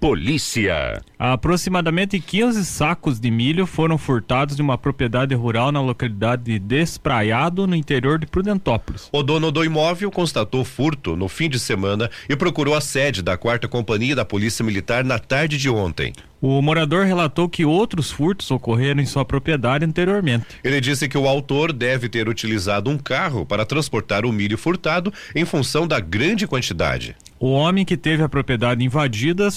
Polícia. 0.00 1.02
Aproximadamente 1.18 2.20
15 2.20 2.64
sacos 2.64 3.18
de 3.18 3.32
milho 3.32 3.66
foram 3.66 3.98
furtados 3.98 4.54
de 4.54 4.62
uma 4.62 4.78
propriedade 4.78 5.34
rural 5.34 5.72
na 5.72 5.80
localidade 5.80 6.44
de 6.44 6.58
Despraiado, 6.60 7.66
no 7.66 7.74
interior 7.74 8.16
de 8.16 8.24
Prudentópolis. 8.24 9.08
O 9.10 9.24
dono 9.24 9.50
do 9.50 9.64
imóvel 9.64 10.08
constatou 10.08 10.64
furto 10.64 11.16
no 11.16 11.28
fim 11.28 11.48
de 11.48 11.58
semana 11.58 12.08
e 12.28 12.36
procurou 12.36 12.76
a 12.76 12.80
sede 12.80 13.22
da 13.22 13.36
quarta 13.36 13.66
companhia 13.66 14.14
da 14.14 14.24
Polícia 14.24 14.64
Militar 14.64 15.02
na 15.02 15.18
tarde 15.18 15.58
de 15.58 15.68
ontem. 15.68 16.12
O 16.40 16.62
morador 16.62 17.04
relatou 17.04 17.48
que 17.48 17.64
outros 17.64 18.12
furtos 18.12 18.48
ocorreram 18.52 19.00
em 19.00 19.06
sua 19.06 19.24
propriedade 19.24 19.84
anteriormente. 19.84 20.46
Ele 20.62 20.80
disse 20.80 21.08
que 21.08 21.18
o 21.18 21.26
autor 21.26 21.72
deve 21.72 22.08
ter 22.08 22.28
utilizado 22.28 22.88
um 22.88 22.96
carro 22.96 23.44
para 23.44 23.66
transportar 23.66 24.24
o 24.24 24.32
milho 24.32 24.56
furtado 24.56 25.12
em 25.34 25.44
função 25.44 25.88
da 25.88 25.98
grande 25.98 26.46
quantidade. 26.46 27.16
O 27.40 27.50
homem 27.50 27.84
que 27.84 27.96
teve 27.96 28.22
a 28.22 28.28
propriedade 28.28 28.84
invadida 28.84 29.48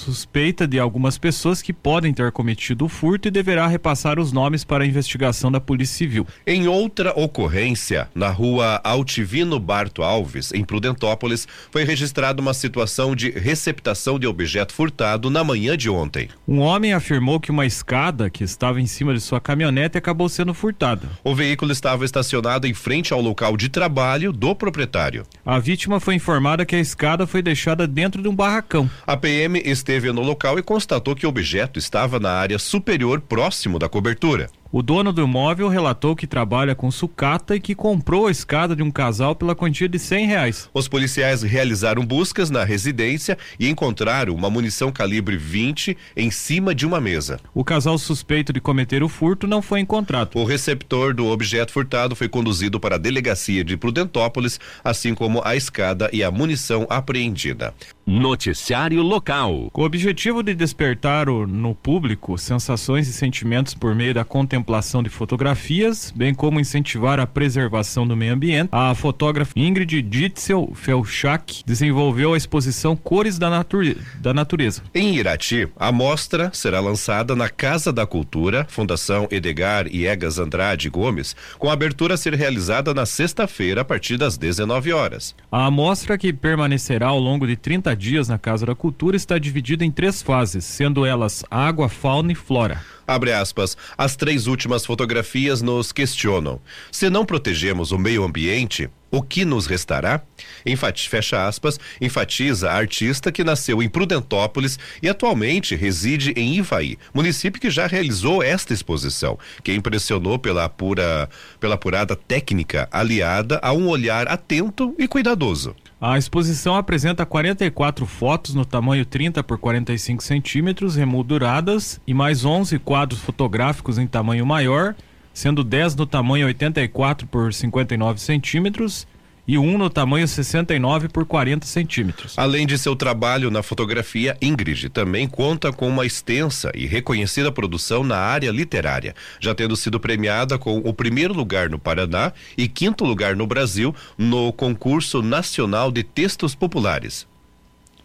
suspeita 0.00 0.66
de 0.66 0.78
algumas 0.78 1.18
pessoas 1.18 1.60
que 1.60 1.72
podem 1.72 2.12
ter 2.12 2.32
cometido 2.32 2.86
o 2.86 2.88
furto 2.88 3.28
e 3.28 3.30
deverá 3.30 3.66
repassar 3.66 4.18
os 4.18 4.32
nomes 4.32 4.64
para 4.64 4.82
a 4.82 4.86
investigação 4.86 5.52
da 5.52 5.60
Polícia 5.60 5.98
Civil. 5.98 6.26
Em 6.46 6.66
outra 6.66 7.12
ocorrência, 7.18 8.08
na 8.14 8.30
rua 8.30 8.80
Altivino 8.82 9.60
Barto 9.60 10.02
Alves, 10.02 10.52
em 10.52 10.64
Prudentópolis, 10.64 11.46
foi 11.70 11.84
registrada 11.84 12.40
uma 12.40 12.54
situação 12.54 13.14
de 13.14 13.30
receptação 13.30 14.18
de 14.18 14.26
objeto 14.26 14.72
furtado 14.72 15.28
na 15.28 15.44
manhã 15.44 15.76
de 15.76 15.90
ontem. 15.90 16.28
Um 16.48 16.60
homem 16.60 16.94
afirmou 16.94 17.38
que 17.38 17.50
uma 17.50 17.66
escada 17.66 18.30
que 18.30 18.42
estava 18.42 18.80
em 18.80 18.86
cima 18.86 19.12
de 19.12 19.20
sua 19.20 19.40
caminhonete 19.40 19.98
acabou 19.98 20.28
sendo 20.28 20.54
furtada. 20.54 21.08
O 21.22 21.34
veículo 21.34 21.72
estava 21.72 22.04
estacionado 22.04 22.66
em 22.66 22.72
frente 22.72 23.12
ao 23.12 23.20
local 23.20 23.56
de 23.56 23.68
trabalho 23.68 24.32
do 24.32 24.54
proprietário. 24.54 25.26
A 25.44 25.58
vítima 25.58 26.00
foi 26.00 26.14
informada 26.14 26.64
que 26.64 26.76
a 26.76 26.80
escada 26.80 27.26
foi 27.26 27.42
deixada 27.42 27.86
dentro 27.86 28.22
de 28.22 28.28
um 28.28 28.34
barracão. 28.34 28.88
A 29.06 29.16
PM 29.16 29.60
esteve 29.64 29.89
no 30.12 30.22
local 30.22 30.58
e 30.58 30.62
constatou 30.62 31.16
que 31.16 31.26
o 31.26 31.28
objeto 31.28 31.78
estava 31.78 32.20
na 32.20 32.30
área 32.30 32.58
superior 32.58 33.20
próximo 33.20 33.78
da 33.78 33.88
cobertura. 33.88 34.48
O 34.72 34.82
dono 34.82 35.12
do 35.12 35.22
imóvel 35.22 35.66
relatou 35.66 36.14
que 36.14 36.28
trabalha 36.28 36.76
com 36.76 36.92
sucata 36.92 37.56
e 37.56 37.60
que 37.60 37.74
comprou 37.74 38.28
a 38.28 38.30
escada 38.30 38.76
de 38.76 38.84
um 38.84 38.90
casal 38.90 39.34
pela 39.34 39.52
quantia 39.52 39.88
de 39.88 39.98
cem 39.98 40.28
reais. 40.28 40.70
Os 40.72 40.86
policiais 40.86 41.42
realizaram 41.42 42.06
buscas 42.06 42.50
na 42.50 42.62
residência 42.62 43.36
e 43.58 43.68
encontraram 43.68 44.32
uma 44.32 44.48
munição 44.48 44.92
calibre 44.92 45.36
20 45.36 45.98
em 46.16 46.30
cima 46.30 46.72
de 46.72 46.86
uma 46.86 47.00
mesa. 47.00 47.40
O 47.52 47.64
casal 47.64 47.98
suspeito 47.98 48.52
de 48.52 48.60
cometer 48.60 49.02
o 49.02 49.08
furto 49.08 49.44
não 49.44 49.60
foi 49.60 49.80
encontrado. 49.80 50.36
O 50.36 50.44
receptor 50.44 51.14
do 51.14 51.26
objeto 51.26 51.72
furtado 51.72 52.14
foi 52.14 52.28
conduzido 52.28 52.78
para 52.78 52.94
a 52.94 52.98
delegacia 52.98 53.64
de 53.64 53.76
Prudentópolis, 53.76 54.60
assim 54.84 55.16
como 55.16 55.42
a 55.44 55.56
escada 55.56 56.08
e 56.12 56.22
a 56.22 56.30
munição 56.30 56.86
apreendida. 56.88 57.74
Noticiário 58.06 59.02
local. 59.02 59.68
Com 59.72 59.82
o 59.82 59.84
objetivo 59.84 60.44
de 60.44 60.54
despertar 60.54 61.28
o, 61.28 61.44
no 61.44 61.74
público 61.74 62.38
sensações 62.38 63.08
e 63.08 63.12
sentimentos 63.12 63.74
por 63.74 63.94
meio 63.96 64.14
da 64.14 64.24
contemplação 64.24 64.59
de 65.02 65.10
fotografias, 65.10 66.12
bem 66.14 66.34
como 66.34 66.60
incentivar 66.60 67.18
a 67.20 67.26
preservação 67.26 68.06
do 68.06 68.16
meio 68.16 68.34
ambiente, 68.34 68.68
a 68.72 68.94
fotógrafa 68.94 69.52
Ingrid 69.56 70.02
Ditzel 70.02 70.72
Felchak 70.74 71.62
desenvolveu 71.66 72.34
a 72.34 72.36
exposição 72.36 72.96
Cores 72.96 73.38
da, 73.38 73.50
Nature, 73.50 73.96
da 74.20 74.32
Natureza. 74.32 74.82
Em 74.94 75.16
Irati, 75.16 75.68
a 75.76 75.90
mostra 75.92 76.50
será 76.52 76.80
lançada 76.80 77.34
na 77.34 77.48
Casa 77.48 77.92
da 77.92 78.06
Cultura, 78.06 78.66
Fundação 78.68 79.26
Edgar 79.30 79.86
e 79.90 80.06
Egas 80.06 80.38
Andrade 80.38 80.88
Gomes, 80.88 81.34
com 81.58 81.68
a 81.68 81.72
abertura 81.72 82.14
a 82.14 82.16
ser 82.16 82.34
realizada 82.34 82.94
na 82.94 83.06
sexta-feira 83.06 83.80
a 83.80 83.84
partir 83.84 84.16
das 84.16 84.36
19 84.36 84.92
horas. 84.92 85.34
A 85.50 85.70
mostra 85.70 86.16
que 86.16 86.32
permanecerá 86.32 87.08
ao 87.08 87.18
longo 87.18 87.46
de 87.46 87.56
30 87.56 87.94
dias 87.96 88.28
na 88.28 88.38
Casa 88.38 88.66
da 88.66 88.74
Cultura 88.74 89.16
está 89.16 89.38
dividida 89.38 89.84
em 89.84 89.90
três 89.90 90.22
fases, 90.22 90.64
sendo 90.64 91.04
elas 91.04 91.44
água, 91.50 91.88
fauna 91.88 92.32
e 92.32 92.34
flora. 92.34 92.80
Abre 93.10 93.32
aspas. 93.32 93.76
As 93.98 94.14
três 94.14 94.46
últimas 94.46 94.86
fotografias 94.86 95.60
nos 95.60 95.90
questionam. 95.90 96.60
Se 96.92 97.10
não 97.10 97.26
protegemos 97.26 97.90
o 97.90 97.98
meio 97.98 98.22
ambiente, 98.22 98.88
o 99.10 99.22
que 99.22 99.44
nos 99.44 99.66
restará? 99.66 100.22
Enfati, 100.64 101.08
fecha 101.08 101.46
aspas, 101.46 101.78
enfatiza 102.00 102.70
a 102.70 102.76
artista 102.76 103.32
que 103.32 103.42
nasceu 103.42 103.82
em 103.82 103.88
Prudentópolis 103.88 104.78
e 105.02 105.08
atualmente 105.08 105.74
reside 105.74 106.32
em 106.36 106.56
Ivaí, 106.56 106.98
município 107.12 107.60
que 107.60 107.70
já 107.70 107.86
realizou 107.86 108.42
esta 108.42 108.72
exposição, 108.72 109.38
que 109.62 109.74
impressionou 109.74 110.38
pela 110.38 110.68
pura, 110.68 111.28
pela 111.58 111.74
apurada 111.74 112.14
técnica 112.14 112.88
aliada 112.90 113.58
a 113.62 113.72
um 113.72 113.88
olhar 113.88 114.28
atento 114.28 114.94
e 114.98 115.08
cuidadoso. 115.08 115.74
A 116.00 116.16
exposição 116.16 116.76
apresenta 116.76 117.26
44 117.26 118.06
fotos 118.06 118.54
no 118.54 118.64
tamanho 118.64 119.04
30 119.04 119.42
por 119.44 119.58
45 119.58 120.22
centímetros, 120.22 120.96
remolduradas, 120.96 122.00
e 122.06 122.14
mais 122.14 122.42
11 122.42 122.78
quadros 122.78 123.20
fotográficos 123.20 123.98
em 123.98 124.06
tamanho 124.06 124.46
maior, 124.46 124.94
sendo 125.40 125.64
10 125.64 125.96
no 125.96 126.04
tamanho 126.04 126.46
84 126.46 127.26
por 127.26 127.52
59 127.52 128.20
centímetros 128.20 129.06
e 129.48 129.56
um 129.56 129.78
no 129.78 129.88
tamanho 129.88 130.28
69 130.28 131.08
por 131.08 131.24
40 131.24 131.66
centímetros. 131.66 132.34
Além 132.36 132.66
de 132.66 132.76
seu 132.76 132.94
trabalho 132.94 133.50
na 133.50 133.62
fotografia, 133.62 134.36
Ingrid 134.40 134.90
também 134.90 135.26
conta 135.26 135.72
com 135.72 135.88
uma 135.88 136.04
extensa 136.04 136.70
e 136.74 136.86
reconhecida 136.86 137.50
produção 137.50 138.04
na 138.04 138.18
área 138.18 138.50
literária, 138.50 139.14
já 139.40 139.54
tendo 139.54 139.74
sido 139.76 139.98
premiada 139.98 140.58
com 140.58 140.76
o 140.78 140.92
primeiro 140.92 141.32
lugar 141.32 141.70
no 141.70 141.78
Paraná 141.78 142.32
e 142.56 142.68
quinto 142.68 143.02
lugar 143.06 143.34
no 143.34 143.46
Brasil 143.46 143.94
no 144.18 144.52
concurso 144.52 145.22
nacional 145.22 145.90
de 145.90 146.02
textos 146.02 146.54
populares. 146.54 147.26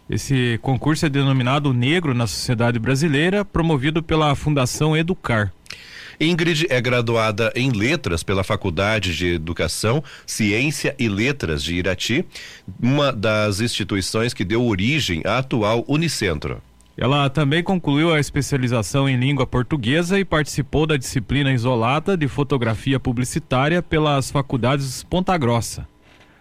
Esse 0.08 0.58
concurso 0.62 1.04
é 1.04 1.08
denominado 1.10 1.74
Negro 1.74 2.14
na 2.14 2.26
Sociedade 2.26 2.78
Brasileira, 2.78 3.44
promovido 3.44 4.02
pela 4.02 4.34
Fundação 4.34 4.96
Educar. 4.96 5.52
Ingrid 6.20 6.66
é 6.70 6.80
graduada 6.80 7.52
em 7.54 7.70
Letras 7.70 8.22
pela 8.22 8.42
Faculdade 8.42 9.14
de 9.14 9.34
Educação, 9.34 10.02
Ciência 10.26 10.94
e 10.98 11.08
Letras 11.08 11.62
de 11.62 11.74
Irati, 11.74 12.24
uma 12.80 13.12
das 13.12 13.60
instituições 13.60 14.32
que 14.32 14.44
deu 14.44 14.64
origem 14.64 15.22
à 15.24 15.38
atual 15.38 15.84
Unicentro. 15.86 16.62
Ela 16.96 17.28
também 17.28 17.62
concluiu 17.62 18.14
a 18.14 18.18
especialização 18.18 19.06
em 19.06 19.18
língua 19.18 19.46
portuguesa 19.46 20.18
e 20.18 20.24
participou 20.24 20.86
da 20.86 20.96
disciplina 20.96 21.52
isolada 21.52 22.16
de 22.16 22.26
fotografia 22.26 22.98
publicitária 22.98 23.82
pelas 23.82 24.30
faculdades 24.30 25.02
Ponta 25.02 25.36
Grossa. 25.36 25.86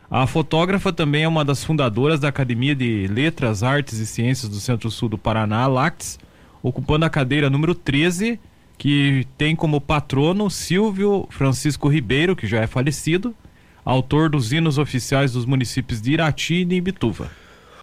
A 0.09 0.25
fotógrafa 0.25 0.93
também 0.93 1.23
é 1.23 1.27
uma 1.27 1.43
das 1.43 1.61
fundadoras 1.61 2.21
da 2.21 2.29
Academia 2.29 2.73
de 2.73 3.07
Letras, 3.07 3.63
Artes 3.63 3.99
e 3.99 4.05
Ciências 4.05 4.47
do 4.47 4.61
Centro-Sul 4.61 5.09
do 5.09 5.17
Paraná, 5.17 5.67
LACTS, 5.67 6.19
ocupando 6.63 7.03
a 7.03 7.09
cadeira 7.09 7.49
número 7.49 7.75
13 7.75 8.39
que 8.77 9.27
tem 9.37 9.55
como 9.55 9.79
patrono 9.79 10.49
Silvio 10.49 11.27
Francisco 11.29 11.87
Ribeiro, 11.87 12.35
que 12.35 12.47
já 12.47 12.61
é 12.61 12.67
falecido, 12.67 13.35
autor 13.83 14.29
dos 14.29 14.51
hinos 14.51 14.77
oficiais 14.77 15.33
dos 15.33 15.45
municípios 15.45 16.01
de 16.01 16.13
Irati 16.13 16.55
e 16.55 16.65
de 16.65 16.75
Ibituva. 16.75 17.31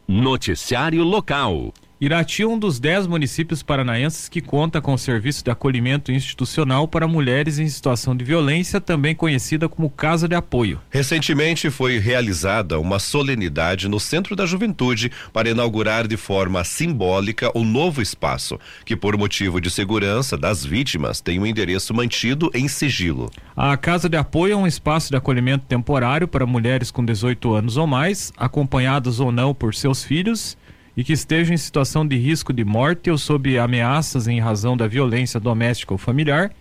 Noticiário 0.07 1.03
local. 1.05 1.73
Irati 2.05 2.43
é 2.43 2.47
um 2.49 2.59
dos 2.59 2.81
dez 2.81 3.07
municípios 3.07 3.63
paranaenses 3.63 4.29
que 4.29 4.41
conta 4.41 4.81
com 4.81 4.93
o 4.93 4.99
serviço 4.99 5.45
de 5.45 5.53
acolhimento 5.53 6.11
institucional 6.11 6.89
para 6.89 7.07
mulheres 7.07 7.61
em 7.61 7.69
situação 7.69 8.17
de 8.17 8.25
violência, 8.25 8.81
também 8.81 9.15
conhecida 9.15 9.69
como 9.69 9.89
Casa 9.89 10.27
de 10.27 10.35
Apoio. 10.35 10.81
Recentemente 10.91 11.71
foi 11.71 12.01
realizada 12.01 12.81
uma 12.81 12.99
solenidade 12.99 13.87
no 13.89 14.01
Centro 14.01 14.35
da 14.35 14.45
Juventude 14.45 15.13
para 15.33 15.49
inaugurar 15.49 16.09
de 16.09 16.17
forma 16.17 16.65
simbólica 16.65 17.57
o 17.57 17.63
novo 17.63 18.03
espaço, 18.03 18.59
que 18.85 18.97
por 18.97 19.17
motivo 19.17 19.61
de 19.61 19.71
segurança 19.71 20.37
das 20.37 20.65
vítimas 20.65 21.21
tem 21.21 21.39
o 21.39 21.43
um 21.43 21.47
endereço 21.47 21.95
mantido 21.95 22.51
em 22.53 22.67
sigilo. 22.67 23.31
A 23.57 23.77
Casa 23.77 24.09
de 24.09 24.17
Apoio 24.17 24.55
é 24.55 24.57
um 24.57 24.67
espaço 24.67 25.09
de 25.09 25.17
acolhimento 25.17 25.67
temporário 25.67 26.27
para 26.27 26.45
mulheres 26.47 26.91
com 26.91 27.05
18 27.05 27.55
anos 27.55 27.77
ou 27.77 27.87
mais, 27.87 28.33
acompanhadas 28.37 29.21
ou 29.21 29.31
não 29.31 29.55
por 29.55 29.73
seus 29.73 30.03
filhos 30.03 30.61
e 30.97 31.03
que 31.03 31.13
estejam 31.13 31.55
em 31.55 31.59
situação 31.59 32.07
de 32.07 32.17
risco 32.17 32.53
de 32.53 32.65
morte 32.65 33.11
ou 33.11 33.17
sob 33.17 33.59
ameaças 33.59 34.29
em 34.29 34.41
razão 34.41 34.77
da 34.77 34.87
violência 34.87 35.41
doméstica 35.41 35.95
ou 35.95 35.99
familiar, 35.99 36.53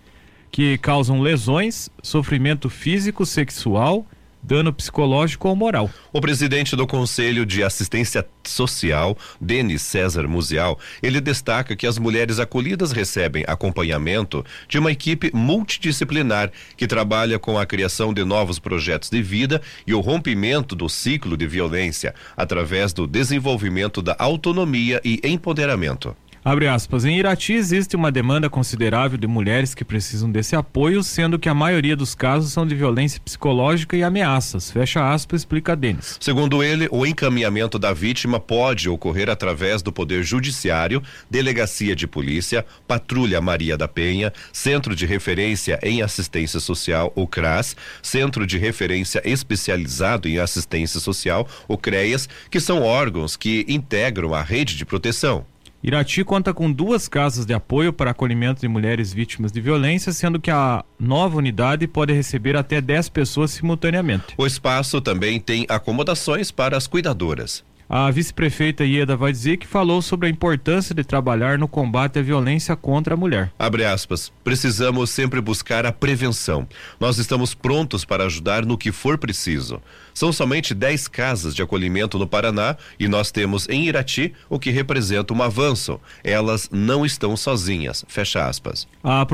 que 0.49 0.77
causam 0.77 1.21
lesões, 1.21 1.89
sofrimento 2.01 2.69
físico, 2.69 3.25
sexual, 3.25 4.05
dano 4.43 4.73
psicológico 4.73 5.47
ou 5.47 5.55
moral. 5.55 5.89
O 6.11 6.19
presidente 6.19 6.75
do 6.75 6.87
Conselho 6.87 7.45
de 7.45 7.63
Assistência 7.63 8.25
Social, 8.43 9.17
Denis 9.39 9.81
César 9.81 10.27
Musial, 10.27 10.79
ele 11.01 11.21
destaca 11.21 11.75
que 11.75 11.87
as 11.87 11.97
mulheres 11.97 12.39
acolhidas 12.39 12.91
recebem 12.91 13.43
acompanhamento 13.47 14.43
de 14.67 14.79
uma 14.79 14.91
equipe 14.91 15.31
multidisciplinar 15.33 16.51
que 16.75 16.87
trabalha 16.87 17.37
com 17.37 17.57
a 17.57 17.65
criação 17.65 18.13
de 18.13 18.23
novos 18.23 18.59
projetos 18.59 19.09
de 19.09 19.21
vida 19.21 19.61
e 19.85 19.93
o 19.93 19.99
rompimento 19.99 20.75
do 20.75 20.89
ciclo 20.89 21.37
de 21.37 21.47
violência 21.47 22.13
através 22.35 22.93
do 22.93 23.07
desenvolvimento 23.07 24.01
da 24.01 24.15
autonomia 24.17 24.99
e 25.03 25.21
empoderamento. 25.23 26.15
Abre 26.43 26.67
aspas. 26.67 27.05
Em 27.05 27.19
Irati 27.19 27.53
existe 27.53 27.95
uma 27.95 28.11
demanda 28.11 28.49
considerável 28.49 29.15
de 29.15 29.27
mulheres 29.27 29.75
que 29.75 29.85
precisam 29.85 30.31
desse 30.31 30.55
apoio, 30.55 31.03
sendo 31.03 31.37
que 31.37 31.47
a 31.47 31.53
maioria 31.53 31.95
dos 31.95 32.15
casos 32.15 32.51
são 32.51 32.65
de 32.65 32.73
violência 32.73 33.21
psicológica 33.23 33.95
e 33.95 34.01
ameaças. 34.01 34.71
Fecha 34.71 35.07
aspas, 35.07 35.41
explica 35.41 35.75
Denis. 35.75 36.17
Segundo 36.19 36.63
ele, 36.63 36.87
o 36.91 37.05
encaminhamento 37.05 37.77
da 37.77 37.93
vítima 37.93 38.39
pode 38.39 38.89
ocorrer 38.89 39.29
através 39.29 39.83
do 39.83 39.91
Poder 39.91 40.23
Judiciário, 40.23 41.03
Delegacia 41.29 41.95
de 41.95 42.07
Polícia, 42.07 42.65
Patrulha 42.87 43.39
Maria 43.39 43.77
da 43.77 43.87
Penha, 43.87 44.33
Centro 44.51 44.95
de 44.95 45.05
Referência 45.05 45.79
em 45.83 46.01
Assistência 46.01 46.59
Social, 46.59 47.13
o 47.15 47.27
CRAS, 47.27 47.75
Centro 48.01 48.47
de 48.47 48.57
Referência 48.57 49.21
Especializado 49.23 50.27
em 50.27 50.39
Assistência 50.39 50.99
Social, 50.99 51.47
o 51.67 51.77
CREAS, 51.77 52.27
que 52.49 52.59
são 52.59 52.81
órgãos 52.81 53.37
que 53.37 53.63
integram 53.67 54.33
a 54.33 54.41
rede 54.41 54.75
de 54.75 54.85
proteção. 54.85 55.45
Irati 55.83 56.23
conta 56.23 56.53
com 56.53 56.71
duas 56.71 57.07
casas 57.07 57.43
de 57.43 57.55
apoio 57.55 57.91
para 57.91 58.11
acolhimento 58.11 58.61
de 58.61 58.67
mulheres 58.67 59.11
vítimas 59.11 59.51
de 59.51 59.59
violência, 59.59 60.13
sendo 60.13 60.39
que 60.39 60.51
a 60.51 60.85
nova 60.99 61.37
unidade 61.37 61.87
pode 61.87 62.13
receber 62.13 62.55
até 62.55 62.79
10 62.79 63.09
pessoas 63.09 63.49
simultaneamente. 63.49 64.35
O 64.37 64.45
espaço 64.45 65.01
também 65.01 65.39
tem 65.39 65.65
acomodações 65.67 66.51
para 66.51 66.77
as 66.77 66.85
cuidadoras. 66.85 67.63
A 67.93 68.09
vice-prefeita 68.09 68.85
Ieda 68.85 69.17
Vadzik 69.17 69.67
falou 69.67 70.01
sobre 70.01 70.27
a 70.27 70.29
importância 70.29 70.95
de 70.95 71.03
trabalhar 71.03 71.57
no 71.57 71.67
combate 71.67 72.19
à 72.19 72.21
violência 72.21 72.73
contra 72.73 73.15
a 73.15 73.17
mulher. 73.17 73.51
Abre 73.59 73.83
aspas. 73.83 74.31
Precisamos 74.45 75.09
sempre 75.09 75.41
buscar 75.41 75.85
a 75.85 75.91
prevenção. 75.91 76.65
Nós 76.97 77.17
estamos 77.17 77.53
prontos 77.53 78.05
para 78.05 78.23
ajudar 78.23 78.65
no 78.65 78.77
que 78.77 78.93
for 78.93 79.17
preciso. 79.17 79.81
São 80.13 80.31
somente 80.31 80.73
10 80.73 81.07
casas 81.07 81.55
de 81.55 81.61
acolhimento 81.61 82.17
no 82.17 82.27
Paraná 82.27 82.75
e 82.99 83.07
nós 83.07 83.31
temos 83.31 83.67
em 83.69 83.87
Irati 83.87 84.33
o 84.49 84.59
que 84.59 84.69
representa 84.69 85.33
um 85.33 85.41
avanço. 85.41 85.99
Elas 86.23 86.69
não 86.71 87.05
estão 87.05 87.35
sozinhas. 87.37 88.05
Fecha 88.07 88.45
aspas. 88.45 88.87
A, 89.03 89.25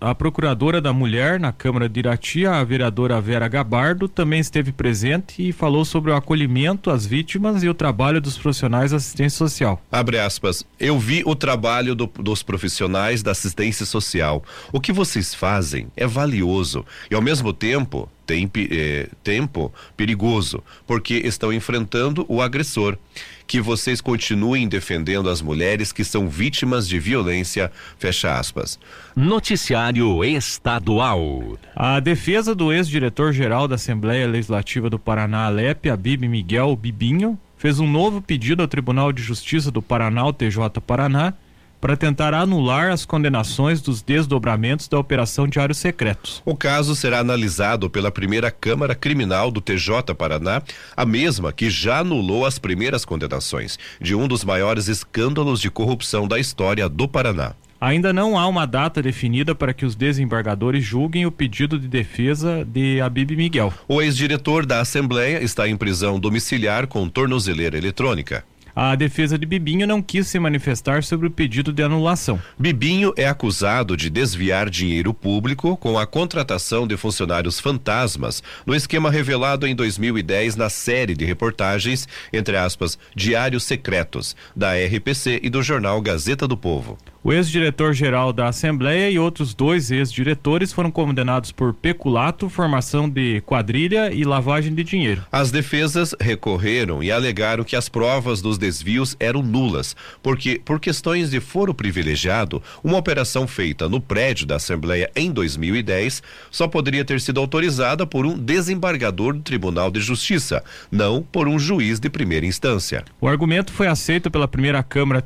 a 0.00 0.14
procuradora 0.14 0.80
da 0.80 0.92
mulher 0.92 1.40
na 1.40 1.52
Câmara 1.52 1.88
de 1.88 2.00
Irati, 2.00 2.46
a 2.46 2.62
vereadora 2.62 3.20
Vera 3.20 3.48
Gabardo, 3.48 4.08
também 4.08 4.40
esteve 4.40 4.72
presente 4.72 5.46
e 5.48 5.52
falou 5.52 5.84
sobre 5.84 6.10
o 6.10 6.16
acolhimento 6.16 6.90
às 6.90 7.06
vítimas 7.06 7.62
e 7.62 7.68
o 7.68 7.74
trabalho 7.74 8.20
dos 8.20 8.38
profissionais 8.38 8.90
da 8.90 8.96
assistência 8.98 9.38
social. 9.38 9.82
Abre 9.90 10.18
aspas. 10.18 10.64
Eu 10.78 10.98
vi 10.98 11.22
o 11.26 11.34
trabalho 11.34 11.94
do, 11.94 12.06
dos 12.06 12.42
profissionais 12.42 13.22
da 13.22 13.32
assistência 13.32 13.86
social. 13.86 14.42
O 14.72 14.80
que 14.80 14.92
vocês 14.92 15.34
fazem 15.34 15.88
é 15.96 16.06
valioso 16.06 16.84
e 17.10 17.14
ao 17.14 17.22
mesmo 17.22 17.52
tempo 17.52 18.08
tem 18.30 18.48
eh, 18.70 19.08
tempo 19.24 19.74
perigoso, 19.96 20.62
porque 20.86 21.14
estão 21.14 21.52
enfrentando 21.52 22.24
o 22.28 22.40
agressor. 22.40 22.96
Que 23.44 23.60
vocês 23.60 24.00
continuem 24.00 24.68
defendendo 24.68 25.28
as 25.28 25.42
mulheres 25.42 25.90
que 25.90 26.04
são 26.04 26.28
vítimas 26.28 26.86
de 26.86 27.00
violência. 27.00 27.72
Fecha 27.98 28.38
aspas. 28.38 28.78
Noticiário 29.16 30.24
Estadual. 30.24 31.58
A 31.74 31.98
defesa 31.98 32.54
do 32.54 32.72
ex-diretor-geral 32.72 33.66
da 33.66 33.74
Assembleia 33.74 34.28
Legislativa 34.28 34.88
do 34.88 35.00
Paraná, 35.00 35.46
Alep, 35.46 35.90
Abib 35.90 36.22
Miguel 36.28 36.76
Bibinho, 36.76 37.36
fez 37.56 37.80
um 37.80 37.90
novo 37.90 38.22
pedido 38.22 38.62
ao 38.62 38.68
Tribunal 38.68 39.12
de 39.12 39.20
Justiça 39.20 39.72
do 39.72 39.82
Paraná, 39.82 40.24
o 40.24 40.32
TJ 40.32 40.80
Paraná, 40.86 41.34
para 41.80 41.96
tentar 41.96 42.34
anular 42.34 42.90
as 42.90 43.04
condenações 43.04 43.80
dos 43.80 44.02
desdobramentos 44.02 44.86
da 44.88 44.98
Operação 44.98 45.48
Diários 45.48 45.78
Secretos. 45.78 46.42
O 46.44 46.54
caso 46.54 46.94
será 46.94 47.20
analisado 47.20 47.88
pela 47.88 48.10
primeira 48.10 48.50
Câmara 48.50 48.94
Criminal 48.94 49.50
do 49.50 49.60
TJ 49.60 50.14
Paraná, 50.16 50.62
a 50.96 51.06
mesma 51.06 51.52
que 51.52 51.70
já 51.70 52.00
anulou 52.00 52.44
as 52.44 52.58
primeiras 52.58 53.04
condenações 53.04 53.78
de 54.00 54.14
um 54.14 54.28
dos 54.28 54.44
maiores 54.44 54.88
escândalos 54.88 55.60
de 55.60 55.70
corrupção 55.70 56.28
da 56.28 56.38
história 56.38 56.88
do 56.88 57.08
Paraná. 57.08 57.54
Ainda 57.80 58.12
não 58.12 58.38
há 58.38 58.46
uma 58.46 58.66
data 58.66 59.00
definida 59.00 59.54
para 59.54 59.72
que 59.72 59.86
os 59.86 59.94
desembargadores 59.94 60.84
julguem 60.84 61.24
o 61.24 61.32
pedido 61.32 61.78
de 61.78 61.88
defesa 61.88 62.62
de 62.62 63.00
Abib 63.00 63.30
Miguel. 63.30 63.72
O 63.88 64.02
ex-diretor 64.02 64.66
da 64.66 64.80
Assembleia 64.80 65.42
está 65.42 65.66
em 65.66 65.78
prisão 65.78 66.20
domiciliar 66.20 66.86
com 66.86 67.08
tornozeleira 67.08 67.78
eletrônica. 67.78 68.44
A 68.74 68.94
defesa 68.94 69.38
de 69.38 69.46
Bibinho 69.46 69.86
não 69.86 70.02
quis 70.02 70.28
se 70.28 70.38
manifestar 70.38 71.02
sobre 71.02 71.26
o 71.26 71.30
pedido 71.30 71.72
de 71.72 71.82
anulação. 71.82 72.40
Bibinho 72.58 73.12
é 73.16 73.26
acusado 73.26 73.96
de 73.96 74.08
desviar 74.08 74.70
dinheiro 74.70 75.12
público 75.12 75.76
com 75.76 75.98
a 75.98 76.06
contratação 76.06 76.86
de 76.86 76.96
funcionários 76.96 77.58
fantasmas 77.58 78.42
no 78.64 78.74
esquema 78.74 79.10
revelado 79.10 79.66
em 79.66 79.74
2010 79.74 80.56
na 80.56 80.68
série 80.68 81.14
de 81.14 81.24
reportagens, 81.24 82.06
entre 82.32 82.56
aspas, 82.56 82.98
Diários 83.14 83.64
Secretos, 83.64 84.36
da 84.54 84.72
RPC 84.74 85.40
e 85.42 85.50
do 85.50 85.62
jornal 85.62 86.00
Gazeta 86.00 86.46
do 86.46 86.56
Povo. 86.56 86.98
O 87.22 87.34
ex-diretor-geral 87.34 88.32
da 88.32 88.48
Assembleia 88.48 89.10
e 89.10 89.18
outros 89.18 89.52
dois 89.52 89.90
ex-diretores 89.90 90.72
foram 90.72 90.90
condenados 90.90 91.52
por 91.52 91.74
peculato, 91.74 92.48
formação 92.48 93.10
de 93.10 93.42
quadrilha 93.42 94.10
e 94.10 94.24
lavagem 94.24 94.74
de 94.74 94.82
dinheiro. 94.82 95.22
As 95.30 95.50
defesas 95.50 96.14
recorreram 96.18 97.02
e 97.02 97.12
alegaram 97.12 97.62
que 97.62 97.76
as 97.76 97.90
provas 97.90 98.40
dos 98.40 98.56
desvios 98.56 99.14
eram 99.20 99.42
nulas, 99.42 99.94
porque, 100.22 100.62
por 100.64 100.80
questões 100.80 101.30
de 101.30 101.40
foro 101.40 101.74
privilegiado, 101.74 102.62
uma 102.82 102.96
operação 102.96 103.46
feita 103.46 103.86
no 103.86 104.00
prédio 104.00 104.46
da 104.46 104.56
Assembleia 104.56 105.10
em 105.14 105.30
2010 105.30 106.22
só 106.50 106.66
poderia 106.66 107.04
ter 107.04 107.20
sido 107.20 107.38
autorizada 107.38 108.06
por 108.06 108.24
um 108.24 108.38
desembargador 108.38 109.34
do 109.34 109.42
Tribunal 109.42 109.90
de 109.90 110.00
Justiça, 110.00 110.64
não 110.90 111.22
por 111.22 111.46
um 111.46 111.58
juiz 111.58 112.00
de 112.00 112.08
primeira 112.08 112.46
instância. 112.46 113.04
O 113.20 113.28
argumento 113.28 113.74
foi 113.74 113.88
aceito 113.88 114.30
pela 114.30 114.48
primeira 114.48 114.82
Câmara 114.82 115.20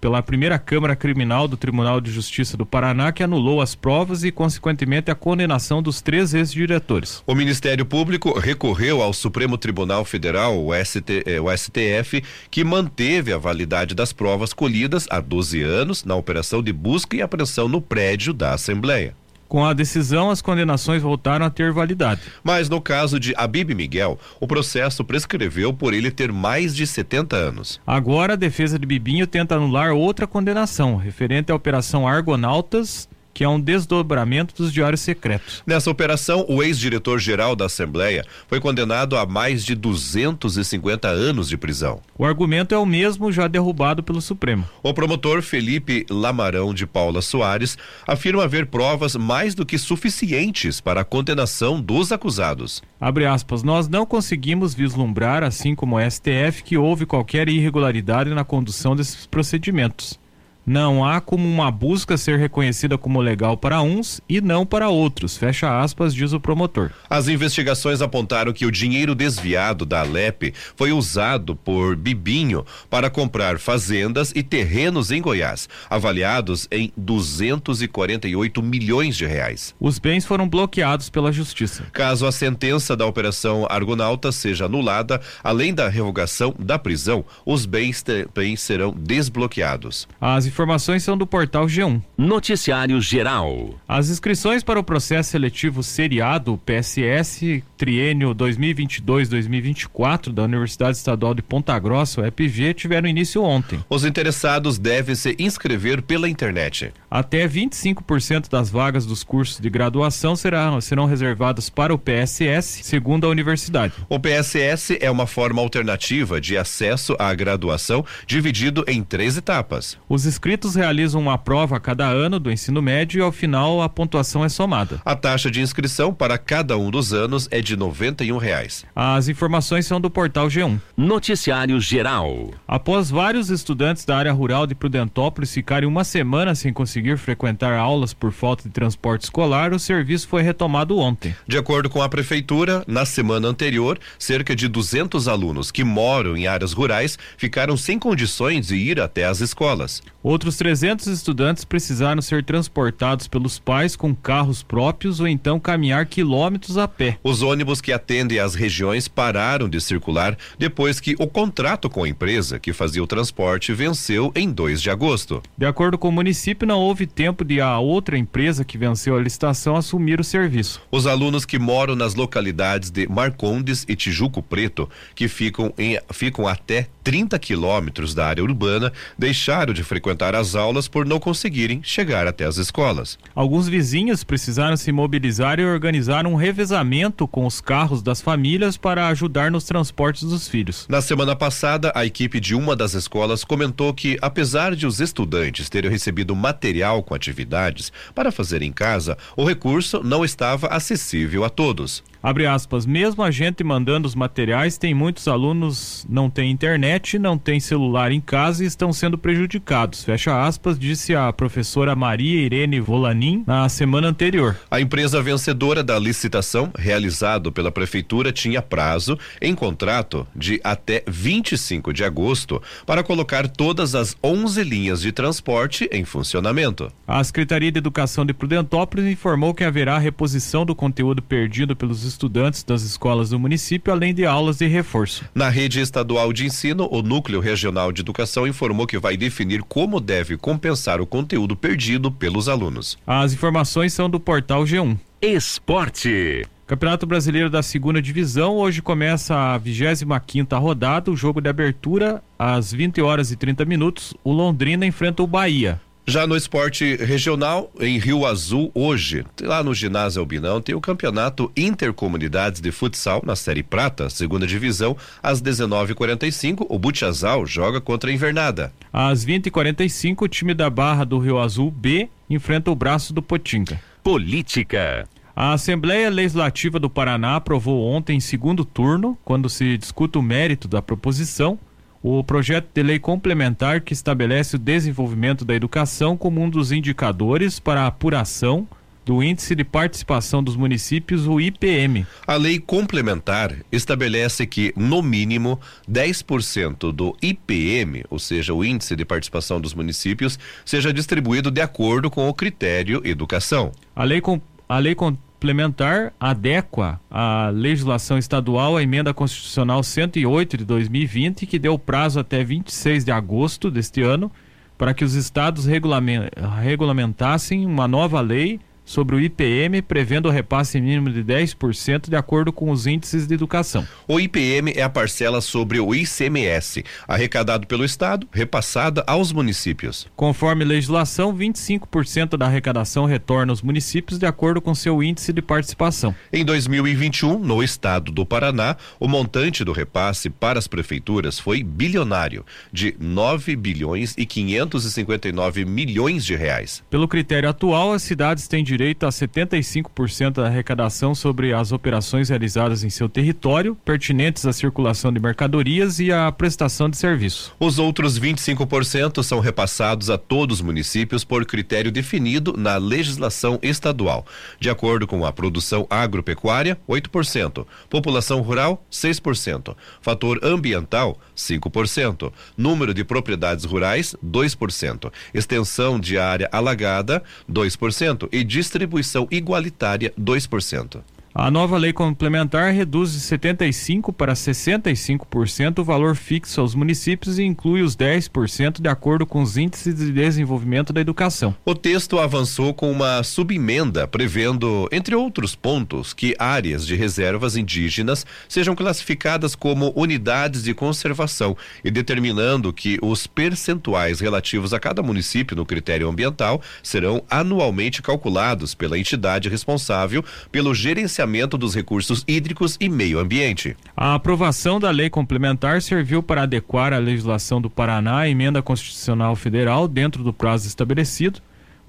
pela 0.00 0.22
primeira 0.22 0.58
Câmara 0.58 0.96
Criminal 0.96 1.46
do 1.46 1.56
Tribunal 1.56 2.00
de 2.00 2.10
Justiça 2.10 2.56
do 2.56 2.64
Paraná, 2.64 3.12
que 3.12 3.22
anulou 3.22 3.60
as 3.60 3.74
provas 3.74 4.24
e, 4.24 4.32
consequentemente, 4.32 5.10
a 5.10 5.14
condenação 5.14 5.82
dos 5.82 6.00
três 6.00 6.32
ex-diretores. 6.32 7.22
O 7.26 7.34
Ministério 7.34 7.84
Público 7.84 8.38
recorreu 8.38 9.02
ao 9.02 9.12
Supremo 9.12 9.58
Tribunal 9.58 10.04
Federal, 10.04 10.64
o, 10.64 10.72
ST, 10.74 11.24
eh, 11.26 11.40
o 11.40 11.54
STF, 11.54 12.22
que 12.50 12.64
manteve 12.64 13.32
a 13.32 13.38
validade 13.38 13.94
das 13.94 14.12
provas 14.12 14.52
colhidas 14.52 15.06
há 15.10 15.20
12 15.20 15.62
anos 15.62 16.04
na 16.04 16.14
operação 16.14 16.62
de 16.62 16.72
busca 16.72 17.16
e 17.16 17.22
apreensão 17.22 17.68
no 17.68 17.80
prédio 17.80 18.32
da 18.32 18.54
Assembleia. 18.54 19.19
Com 19.50 19.64
a 19.64 19.72
decisão, 19.72 20.30
as 20.30 20.40
condenações 20.40 21.02
voltaram 21.02 21.44
a 21.44 21.50
ter 21.50 21.72
validade. 21.72 22.20
Mas 22.44 22.68
no 22.68 22.80
caso 22.80 23.18
de 23.18 23.34
Abib 23.36 23.74
Miguel, 23.74 24.16
o 24.38 24.46
processo 24.46 25.04
prescreveu 25.04 25.74
por 25.74 25.92
ele 25.92 26.08
ter 26.08 26.30
mais 26.30 26.72
de 26.72 26.86
70 26.86 27.34
anos. 27.34 27.80
Agora, 27.84 28.34
a 28.34 28.36
defesa 28.36 28.78
de 28.78 28.86
Bibinho 28.86 29.26
tenta 29.26 29.56
anular 29.56 29.90
outra 29.90 30.24
condenação, 30.24 30.94
referente 30.94 31.50
à 31.50 31.54
Operação 31.56 32.06
Argonautas, 32.06 33.08
que 33.32 33.44
é 33.44 33.48
um 33.48 33.60
desdobramento 33.60 34.54
dos 34.54 34.72
diários 34.72 35.00
secretos. 35.00 35.62
Nessa 35.66 35.90
operação, 35.90 36.44
o 36.48 36.62
ex-diretor-geral 36.62 37.54
da 37.54 37.66
Assembleia 37.66 38.24
foi 38.48 38.60
condenado 38.60 39.16
a 39.16 39.26
mais 39.26 39.64
de 39.64 39.74
250 39.74 41.08
anos 41.08 41.48
de 41.48 41.56
prisão. 41.56 42.00
O 42.18 42.24
argumento 42.24 42.74
é 42.74 42.78
o 42.78 42.86
mesmo 42.86 43.30
já 43.32 43.46
derrubado 43.46 44.02
pelo 44.02 44.20
Supremo. 44.20 44.68
O 44.82 44.92
promotor 44.92 45.42
Felipe 45.42 46.06
Lamarão 46.10 46.74
de 46.74 46.86
Paula 46.86 47.22
Soares 47.22 47.76
afirma 48.06 48.44
haver 48.44 48.66
provas 48.66 49.16
mais 49.16 49.54
do 49.54 49.64
que 49.64 49.78
suficientes 49.78 50.80
para 50.80 51.02
a 51.02 51.04
condenação 51.04 51.80
dos 51.80 52.12
acusados. 52.12 52.82
Abre 53.00 53.26
aspas, 53.26 53.62
nós 53.62 53.88
não 53.88 54.04
conseguimos 54.04 54.74
vislumbrar, 54.74 55.42
assim 55.42 55.74
como 55.74 55.96
o 55.96 56.10
STF, 56.10 56.62
que 56.62 56.76
houve 56.76 57.06
qualquer 57.06 57.48
irregularidade 57.48 58.30
na 58.30 58.44
condução 58.44 58.94
desses 58.94 59.26
procedimentos. 59.26 60.18
Não 60.66 61.04
há 61.04 61.20
como 61.20 61.48
uma 61.48 61.70
busca 61.70 62.16
ser 62.16 62.38
reconhecida 62.38 62.98
como 62.98 63.20
legal 63.20 63.56
para 63.56 63.80
uns 63.80 64.20
e 64.28 64.40
não 64.40 64.66
para 64.66 64.88
outros, 64.88 65.36
fecha 65.36 65.80
aspas, 65.80 66.14
diz 66.14 66.32
o 66.32 66.40
promotor. 66.40 66.90
As 67.08 67.28
investigações 67.28 68.02
apontaram 68.02 68.52
que 68.52 68.66
o 68.66 68.70
dinheiro 68.70 69.14
desviado 69.14 69.86
da 69.86 70.00
Alep 70.00 70.52
foi 70.76 70.92
usado 70.92 71.56
por 71.56 71.96
Bibinho 71.96 72.64
para 72.88 73.08
comprar 73.08 73.58
fazendas 73.58 74.32
e 74.34 74.42
terrenos 74.42 75.10
em 75.10 75.22
Goiás, 75.22 75.68
avaliados 75.88 76.68
em 76.70 76.92
248 76.96 78.62
milhões 78.62 79.16
de 79.16 79.26
reais. 79.26 79.74
Os 79.80 79.98
bens 79.98 80.26
foram 80.26 80.48
bloqueados 80.48 81.08
pela 81.08 81.32
justiça. 81.32 81.86
Caso 81.92 82.26
a 82.26 82.32
sentença 82.32 82.96
da 82.96 83.06
operação 83.06 83.66
Argonauta 83.68 84.30
seja 84.30 84.66
anulada, 84.66 85.20
além 85.42 85.72
da 85.72 85.88
revogação 85.88 86.54
da 86.58 86.78
prisão, 86.78 87.24
os 87.46 87.64
bens 87.64 88.02
também 88.02 88.56
serão 88.56 88.94
desbloqueados. 88.96 90.06
As 90.20 90.49
informações 90.50 91.02
são 91.02 91.16
do 91.16 91.26
portal 91.26 91.66
G1. 91.66 92.02
Noticiário 92.18 93.00
Geral. 93.00 93.74
As 93.88 94.10
inscrições 94.10 94.62
para 94.62 94.78
o 94.78 94.84
processo 94.84 95.30
seletivo 95.30 95.82
seriado 95.82 96.60
PSS 96.66 97.62
triênio 97.80 98.34
2022-2024 98.34 100.34
da 100.34 100.42
Universidade 100.42 100.98
Estadual 100.98 101.32
de 101.32 101.40
Ponta 101.40 101.78
Grossa, 101.78 102.20
o 102.20 102.26
EPG, 102.26 102.74
tiveram 102.74 103.08
início 103.08 103.42
ontem. 103.42 103.82
Os 103.88 104.04
interessados 104.04 104.78
devem 104.78 105.14
se 105.14 105.34
inscrever 105.38 106.02
pela 106.02 106.28
internet. 106.28 106.92
Até 107.10 107.48
25% 107.48 108.50
das 108.50 108.68
vagas 108.68 109.06
dos 109.06 109.24
cursos 109.24 109.58
de 109.58 109.70
graduação 109.70 110.36
serão, 110.36 110.78
serão 110.78 111.06
reservadas 111.06 111.70
para 111.70 111.94
o 111.94 111.98
PSS, 111.98 112.84
segundo 112.84 113.26
a 113.26 113.30
universidade. 113.30 113.94
O 114.10 114.20
PSS 114.20 114.98
é 115.00 115.10
uma 115.10 115.26
forma 115.26 115.62
alternativa 115.62 116.38
de 116.38 116.58
acesso 116.58 117.16
à 117.18 117.32
graduação, 117.32 118.04
dividido 118.26 118.84
em 118.86 119.02
três 119.02 119.38
etapas. 119.38 119.96
Os 120.06 120.26
inscritos 120.26 120.74
realizam 120.74 121.18
uma 121.18 121.38
prova 121.38 121.78
a 121.78 121.80
cada 121.80 122.06
ano 122.06 122.38
do 122.38 122.52
ensino 122.52 122.82
médio 122.82 123.20
e, 123.20 123.22
ao 123.22 123.32
final, 123.32 123.80
a 123.80 123.88
pontuação 123.88 124.44
é 124.44 124.50
somada. 124.50 125.00
A 125.02 125.16
taxa 125.16 125.50
de 125.50 125.62
inscrição 125.62 126.12
para 126.12 126.36
cada 126.36 126.76
um 126.76 126.90
dos 126.90 127.14
anos 127.14 127.48
é 127.50 127.62
de 127.62 127.69
91 127.76 128.36
reais. 128.36 128.84
As 128.94 129.28
informações 129.28 129.86
são 129.86 130.00
do 130.00 130.10
portal 130.10 130.48
G1. 130.48 130.80
Noticiário 130.96 131.80
Geral. 131.80 132.50
Após 132.66 133.10
vários 133.10 133.50
estudantes 133.50 134.04
da 134.04 134.16
área 134.16 134.32
rural 134.32 134.66
de 134.66 134.74
Prudentópolis 134.74 135.52
ficarem 135.52 135.88
uma 135.88 136.04
semana 136.04 136.54
sem 136.54 136.72
conseguir 136.72 137.18
frequentar 137.18 137.78
aulas 137.78 138.12
por 138.12 138.32
falta 138.32 138.64
de 138.64 138.70
transporte 138.70 139.22
escolar, 139.22 139.72
o 139.72 139.78
serviço 139.78 140.28
foi 140.28 140.42
retomado 140.42 140.98
ontem. 140.98 141.34
De 141.46 141.58
acordo 141.58 141.88
com 141.88 142.02
a 142.02 142.08
prefeitura, 142.08 142.84
na 142.86 143.04
semana 143.04 143.48
anterior, 143.48 143.98
cerca 144.18 144.54
de 144.54 144.68
200 144.68 145.28
alunos 145.28 145.70
que 145.70 145.84
moram 145.84 146.36
em 146.36 146.46
áreas 146.46 146.72
rurais 146.72 147.18
ficaram 147.36 147.76
sem 147.76 147.98
condições 147.98 148.68
de 148.68 148.76
ir 148.76 149.00
até 149.00 149.24
as 149.24 149.40
escolas. 149.40 150.02
Outros 150.22 150.56
300 150.56 151.06
estudantes 151.06 151.64
precisaram 151.64 152.20
ser 152.20 152.44
transportados 152.44 153.26
pelos 153.26 153.58
pais 153.58 153.96
com 153.96 154.14
carros 154.14 154.62
próprios 154.62 155.18
ou 155.18 155.26
então 155.26 155.58
caminhar 155.58 156.06
quilômetros 156.06 156.76
a 156.76 156.86
pé. 156.86 157.18
Os 157.22 157.42
ônibus 157.42 157.59
que 157.80 157.92
atendem 157.92 158.38
às 158.38 158.54
regiões 158.54 159.08
pararam 159.08 159.68
de 159.68 159.80
circular 159.80 160.36
depois 160.58 161.00
que 161.00 161.14
o 161.18 161.26
contrato 161.26 161.90
com 161.90 162.04
a 162.04 162.08
empresa 162.08 162.58
que 162.58 162.72
fazia 162.72 163.02
o 163.02 163.06
transporte 163.06 163.72
venceu 163.72 164.32
em 164.34 164.50
2 164.50 164.80
de 164.80 164.90
agosto. 164.90 165.42
De 165.56 165.66
acordo 165.66 165.98
com 165.98 166.08
o 166.08 166.12
município, 166.12 166.66
não 166.66 166.78
houve 166.78 167.06
tempo 167.06 167.44
de 167.44 167.60
a 167.60 167.78
outra 167.78 168.16
empresa 168.16 168.64
que 168.64 168.78
venceu 168.78 169.16
a 169.16 169.20
licitação 169.20 169.76
assumir 169.76 170.20
o 170.20 170.24
serviço. 170.24 170.80
Os 170.90 171.06
alunos 171.06 171.44
que 171.44 171.58
moram 171.58 171.94
nas 171.94 172.14
localidades 172.14 172.90
de 172.90 173.06
Marcondes 173.08 173.84
e 173.88 173.94
Tijuco 173.94 174.42
Preto, 174.42 174.88
que 175.14 175.28
ficam, 175.28 175.72
em, 175.76 175.98
ficam 176.12 176.46
até 176.46 176.88
30 177.04 177.38
quilômetros 177.38 178.14
da 178.14 178.26
área 178.26 178.42
urbana, 178.42 178.92
deixaram 179.18 179.72
de 179.72 179.82
frequentar 179.82 180.34
as 180.34 180.54
aulas 180.54 180.88
por 180.88 181.04
não 181.04 181.18
conseguirem 181.18 181.82
chegar 181.82 182.26
até 182.26 182.44
as 182.44 182.56
escolas. 182.56 183.18
Alguns 183.34 183.68
vizinhos 183.68 184.22
precisaram 184.22 184.76
se 184.76 184.92
mobilizar 184.92 185.58
e 185.58 185.64
organizar 185.64 186.26
um 186.26 186.34
revezamento 186.34 187.26
com 187.26 187.49
os 187.50 187.60
carros 187.60 188.00
das 188.00 188.20
famílias 188.20 188.76
para 188.76 189.08
ajudar 189.08 189.50
nos 189.50 189.64
transportes 189.64 190.22
dos 190.22 190.46
filhos. 190.46 190.86
Na 190.88 191.02
semana 191.02 191.34
passada, 191.34 191.90
a 191.96 192.06
equipe 192.06 192.38
de 192.38 192.54
uma 192.54 192.76
das 192.76 192.94
escolas 192.94 193.42
comentou 193.42 193.92
que, 193.92 194.16
apesar 194.22 194.76
de 194.76 194.86
os 194.86 195.00
estudantes 195.00 195.68
terem 195.68 195.90
recebido 195.90 196.34
material 196.36 197.02
com 197.02 197.12
atividades 197.12 197.92
para 198.14 198.30
fazer 198.30 198.62
em 198.62 198.70
casa, 198.70 199.18
o 199.36 199.44
recurso 199.44 200.00
não 200.04 200.24
estava 200.24 200.68
acessível 200.68 201.44
a 201.44 201.50
todos. 201.50 202.04
Abre 202.22 202.46
aspas, 202.46 202.84
mesmo 202.84 203.22
a 203.22 203.30
gente 203.30 203.64
mandando 203.64 204.06
os 204.06 204.14
materiais, 204.14 204.76
tem 204.76 204.92
muitos 204.92 205.26
alunos 205.26 206.06
não 206.08 206.28
têm 206.28 206.50
internet, 206.50 207.18
não 207.18 207.38
têm 207.38 207.58
celular 207.58 208.12
em 208.12 208.20
casa 208.20 208.62
e 208.62 208.66
estão 208.66 208.92
sendo 208.92 209.16
prejudicados. 209.16 210.04
Fecha 210.04 210.44
aspas, 210.44 210.78
disse 210.78 211.14
a 211.14 211.32
professora 211.32 211.96
Maria 211.96 212.42
Irene 212.42 212.78
Volanin 212.78 213.42
na 213.46 213.66
semana 213.70 214.08
anterior. 214.08 214.54
A 214.70 214.80
empresa 214.80 215.22
vencedora 215.22 215.82
da 215.82 215.98
licitação, 215.98 216.70
realizado 216.76 217.50
pela 217.50 217.72
prefeitura, 217.72 218.30
tinha 218.30 218.60
prazo 218.60 219.18
em 219.40 219.54
contrato 219.54 220.26
de 220.36 220.60
até 220.62 221.02
25 221.06 221.90
de 221.90 222.04
agosto 222.04 222.60
para 222.84 223.02
colocar 223.02 223.48
todas 223.48 223.94
as 223.94 224.14
11 224.22 224.62
linhas 224.62 225.00
de 225.00 225.10
transporte 225.10 225.88
em 225.90 226.04
funcionamento. 226.04 226.92
A 227.08 227.24
Secretaria 227.24 227.72
de 227.72 227.78
Educação 227.78 228.26
de 228.26 228.34
Prudentópolis 228.34 229.10
informou 229.10 229.54
que 229.54 229.64
haverá 229.64 229.98
reposição 229.98 230.66
do 230.66 230.74
conteúdo 230.74 231.22
perdido 231.22 231.74
pelos 231.74 232.09
estudantes 232.12 232.62
das 232.62 232.82
escolas 232.82 233.30
do 233.30 233.38
município, 233.38 233.92
além 233.92 234.14
de 234.14 234.24
aulas 234.24 234.58
de 234.58 234.66
reforço. 234.66 235.24
Na 235.34 235.48
rede 235.48 235.80
estadual 235.80 236.32
de 236.32 236.46
ensino, 236.46 236.88
o 236.90 237.02
Núcleo 237.02 237.40
Regional 237.40 237.92
de 237.92 238.00
Educação 238.00 238.46
informou 238.46 238.86
que 238.86 238.98
vai 238.98 239.16
definir 239.16 239.62
como 239.62 240.00
deve 240.00 240.36
compensar 240.36 241.00
o 241.00 241.06
conteúdo 241.06 241.56
perdido 241.56 242.10
pelos 242.10 242.48
alunos. 242.48 242.98
As 243.06 243.32
informações 243.32 243.92
são 243.92 244.08
do 244.08 244.20
portal 244.20 244.64
G1. 244.64 244.98
Esporte. 245.22 246.44
Campeonato 246.66 247.04
Brasileiro 247.04 247.50
da 247.50 247.64
Segunda 247.64 248.00
Divisão, 248.00 248.56
hoje 248.56 248.80
começa 248.80 249.34
a 249.34 249.58
25 249.58 250.20
quinta 250.24 250.56
rodada, 250.56 251.10
o 251.10 251.16
jogo 251.16 251.40
de 251.40 251.48
abertura 251.48 252.22
às 252.38 252.72
20 252.72 253.02
horas 253.02 253.32
e 253.32 253.36
30 253.36 253.64
minutos, 253.64 254.14
o 254.22 254.32
Londrina 254.32 254.86
enfrenta 254.86 255.20
o 255.20 255.26
Bahia. 255.26 255.80
Já 256.10 256.26
no 256.26 256.36
esporte 256.36 256.96
regional, 256.96 257.70
em 257.78 257.96
Rio 257.96 258.26
Azul, 258.26 258.72
hoje, 258.74 259.24
lá 259.40 259.62
no 259.62 259.72
ginásio 259.72 260.18
Albinão, 260.18 260.60
tem 260.60 260.74
o 260.74 260.80
campeonato 260.80 261.52
Intercomunidades 261.56 262.60
de 262.60 262.72
Futsal 262.72 263.22
na 263.24 263.36
Série 263.36 263.62
Prata, 263.62 264.10
segunda 264.10 264.44
divisão, 264.44 264.96
às 265.22 265.40
19h45. 265.40 266.66
O 266.68 266.80
Butiazal 266.80 267.46
joga 267.46 267.80
contra 267.80 268.10
a 268.10 268.12
Invernada. 268.12 268.72
Às 268.92 269.24
20h45, 269.24 270.22
o 270.22 270.26
time 270.26 270.52
da 270.52 270.68
Barra 270.68 271.04
do 271.04 271.16
Rio 271.20 271.38
Azul 271.38 271.70
B 271.70 272.08
enfrenta 272.28 272.72
o 272.72 272.74
braço 272.74 273.14
do 273.14 273.22
Potinga. 273.22 273.80
Política. 274.02 275.08
A 275.36 275.52
Assembleia 275.52 276.10
Legislativa 276.10 276.80
do 276.80 276.90
Paraná 276.90 277.36
aprovou 277.36 277.88
ontem, 277.88 278.16
em 278.16 278.20
segundo 278.20 278.64
turno, 278.64 279.16
quando 279.24 279.48
se 279.48 279.78
discute 279.78 280.18
o 280.18 280.22
mérito 280.22 280.66
da 280.66 280.82
proposição, 280.82 281.56
o 282.02 282.24
projeto 282.24 282.68
de 282.72 282.82
lei 282.82 282.98
complementar 282.98 283.82
que 283.82 283.92
estabelece 283.92 284.56
o 284.56 284.58
desenvolvimento 284.58 285.44
da 285.44 285.54
educação 285.54 286.16
como 286.16 286.40
um 286.40 286.48
dos 286.48 286.72
indicadores 286.72 287.60
para 287.60 287.82
a 287.82 287.86
apuração 287.86 288.66
do 289.04 289.22
Índice 289.22 289.54
de 289.54 289.64
Participação 289.64 290.42
dos 290.42 290.56
Municípios, 290.56 291.26
o 291.26 291.40
IPM. 291.40 292.06
A 292.26 292.36
lei 292.36 292.60
complementar 292.60 293.56
estabelece 293.72 294.46
que, 294.46 294.72
no 294.76 295.02
mínimo, 295.02 295.58
10% 295.90 296.92
do 296.92 297.16
IPM, 297.20 298.04
ou 298.08 298.18
seja, 298.18 298.54
o 298.54 298.64
Índice 298.64 298.94
de 298.94 299.04
Participação 299.04 299.60
dos 299.60 299.74
Municípios, 299.74 300.38
seja 300.64 300.92
distribuído 300.92 301.50
de 301.50 301.60
acordo 301.60 302.10
com 302.10 302.28
o 302.28 302.34
critério 302.34 303.00
educação. 303.04 303.72
A 303.96 304.04
lei, 304.04 304.20
com, 304.20 304.40
a 304.68 304.78
lei 304.78 304.94
complementar 305.40 306.12
adequa 306.20 307.00
a 307.10 307.48
legislação 307.48 308.18
estadual 308.18 308.76
à 308.76 308.82
emenda 308.82 309.14
constitucional 309.14 309.82
108 309.82 310.58
de 310.58 310.66
2020, 310.66 311.46
que 311.46 311.58
deu 311.58 311.78
prazo 311.78 312.20
até 312.20 312.44
26 312.44 313.06
de 313.06 313.10
agosto 313.10 313.70
deste 313.70 314.02
ano 314.02 314.30
para 314.76 314.92
que 314.92 315.02
os 315.02 315.14
estados 315.14 315.64
regulamentassem 315.64 317.64
uma 317.64 317.88
nova 317.88 318.20
lei 318.20 318.60
sobre 318.84 319.14
o 319.14 319.20
IPM, 319.20 319.80
prevendo 319.82 320.26
o 320.26 320.32
repasse 320.32 320.80
mínimo 320.80 321.10
de 321.10 321.22
10% 321.22 322.10
de 322.10 322.16
acordo 322.16 322.52
com 322.52 322.70
os 322.70 322.86
índices 322.86 323.26
de 323.26 323.34
educação. 323.34 323.86
O 324.08 324.18
IPM 324.18 324.72
é 324.74 324.82
a 324.82 324.88
parcela 324.88 325.40
sobre 325.40 325.78
o 325.78 325.94
ICMS, 325.94 326.84
arrecadado 327.06 327.66
pelo 327.66 327.84
Estado, 327.84 328.26
repassada 328.32 329.04
aos 329.06 329.32
municípios. 329.32 330.08
Conforme 330.16 330.64
legislação, 330.64 331.32
25% 331.32 332.36
da 332.36 332.46
arrecadação 332.46 333.04
retorna 333.04 333.52
aos 333.52 333.62
municípios 333.62 334.18
de 334.18 334.26
acordo 334.26 334.60
com 334.60 334.74
seu 334.74 335.02
índice 335.02 335.32
de 335.32 335.40
participação. 335.40 336.14
Em 336.32 336.44
2021, 336.44 337.38
no 337.38 337.62
estado 337.62 338.10
do 338.10 338.26
Paraná, 338.26 338.76
o 338.98 339.06
montante 339.06 339.64
do 339.64 339.72
repasse 339.72 340.28
para 340.28 340.58
as 340.58 340.66
prefeituras 340.66 341.38
foi 341.38 341.62
bilionário, 341.62 342.44
de 342.72 342.96
9 342.98 343.54
bilhões 343.54 344.14
e 344.18 344.26
559 344.26 345.64
milhões 345.64 346.24
de 346.24 346.34
reais. 346.34 346.82
Pelo 346.90 347.06
critério 347.06 347.48
atual, 347.48 347.92
as 347.92 348.02
cidades 348.02 348.48
têm 348.48 348.64
direito 348.64 348.79
direito 348.80 349.04
a 349.04 349.10
75% 349.10 350.30
da 350.36 350.46
arrecadação 350.46 351.14
sobre 351.14 351.52
as 351.52 351.70
operações 351.70 352.30
realizadas 352.30 352.82
em 352.82 352.88
seu 352.88 353.10
território, 353.10 353.76
pertinentes 353.84 354.46
à 354.46 354.54
circulação 354.54 355.12
de 355.12 355.20
mercadorias 355.20 356.00
e 356.00 356.10
à 356.10 356.32
prestação 356.32 356.88
de 356.88 356.96
serviço. 356.96 357.54
Os 357.60 357.78
outros 357.78 358.18
25% 358.18 359.22
são 359.22 359.38
repassados 359.38 360.08
a 360.08 360.16
todos 360.16 360.60
os 360.60 360.62
municípios 360.62 361.24
por 361.24 361.44
critério 361.44 361.92
definido 361.92 362.54
na 362.56 362.78
legislação 362.78 363.58
estadual. 363.62 364.24
De 364.58 364.70
acordo 364.70 365.06
com 365.06 365.26
a 365.26 365.32
produção 365.32 365.86
agropecuária, 365.90 366.78
8%, 366.88 367.66
população 367.90 368.40
rural, 368.40 368.82
6%, 368.90 369.76
fator 370.00 370.40
ambiental, 370.42 371.20
5%, 371.36 372.32
número 372.56 372.94
de 372.94 373.04
propriedades 373.04 373.66
rurais, 373.66 374.16
2%, 374.24 375.12
extensão 375.34 376.00
de 376.00 376.16
área 376.16 376.48
alagada, 376.50 377.22
2% 377.46 378.26
e 378.32 378.42
distribuição 378.60 379.26
igualitária 379.30 380.12
2%. 380.20 381.00
A 381.32 381.48
nova 381.48 381.78
lei 381.78 381.92
complementar 381.92 382.72
reduz 382.72 383.12
de 383.12 383.20
75% 383.20 384.12
para 384.12 384.32
65% 384.32 385.78
o 385.78 385.84
valor 385.84 386.16
fixo 386.16 386.60
aos 386.60 386.74
municípios 386.74 387.38
e 387.38 387.44
inclui 387.44 387.82
os 387.82 387.96
10% 387.96 388.80
de 388.80 388.88
acordo 388.88 389.24
com 389.24 389.40
os 389.40 389.56
índices 389.56 389.94
de 389.94 390.10
desenvolvimento 390.10 390.92
da 390.92 391.00
educação. 391.00 391.54
O 391.64 391.72
texto 391.72 392.18
avançou 392.18 392.74
com 392.74 392.90
uma 392.90 393.22
subemenda 393.22 394.08
prevendo, 394.08 394.88
entre 394.90 395.14
outros 395.14 395.54
pontos, 395.54 396.12
que 396.12 396.34
áreas 396.36 396.84
de 396.84 396.96
reservas 396.96 397.54
indígenas 397.54 398.26
sejam 398.48 398.74
classificadas 398.74 399.54
como 399.54 399.92
unidades 399.94 400.64
de 400.64 400.74
conservação 400.74 401.56
e 401.84 401.92
determinando 401.92 402.72
que 402.72 402.98
os 403.00 403.28
percentuais 403.28 404.18
relativos 404.18 404.74
a 404.74 404.80
cada 404.80 405.00
município 405.00 405.56
no 405.56 405.64
critério 405.64 406.08
ambiental 406.08 406.60
serão 406.82 407.22
anualmente 407.30 408.02
calculados 408.02 408.74
pela 408.74 408.98
entidade 408.98 409.48
responsável 409.48 410.24
pelo 410.50 410.74
gerenciamento 410.74 411.19
gerenciamento 411.20 411.58
dos 411.58 411.74
recursos 411.74 412.24
hídricos 412.26 412.76
e 412.80 412.88
meio 412.88 413.18
ambiente. 413.18 413.76
A 413.96 414.14
aprovação 414.14 414.80
da 414.80 414.90
lei 414.90 415.10
complementar 415.10 415.82
serviu 415.82 416.22
para 416.22 416.42
adequar 416.42 416.92
a 416.92 416.98
legislação 416.98 417.60
do 417.60 417.68
Paraná 417.68 418.20
à 418.20 418.28
emenda 418.28 418.62
constitucional 418.62 419.36
federal 419.36 419.86
dentro 419.86 420.22
do 420.22 420.32
prazo 420.32 420.66
estabelecido 420.66 421.40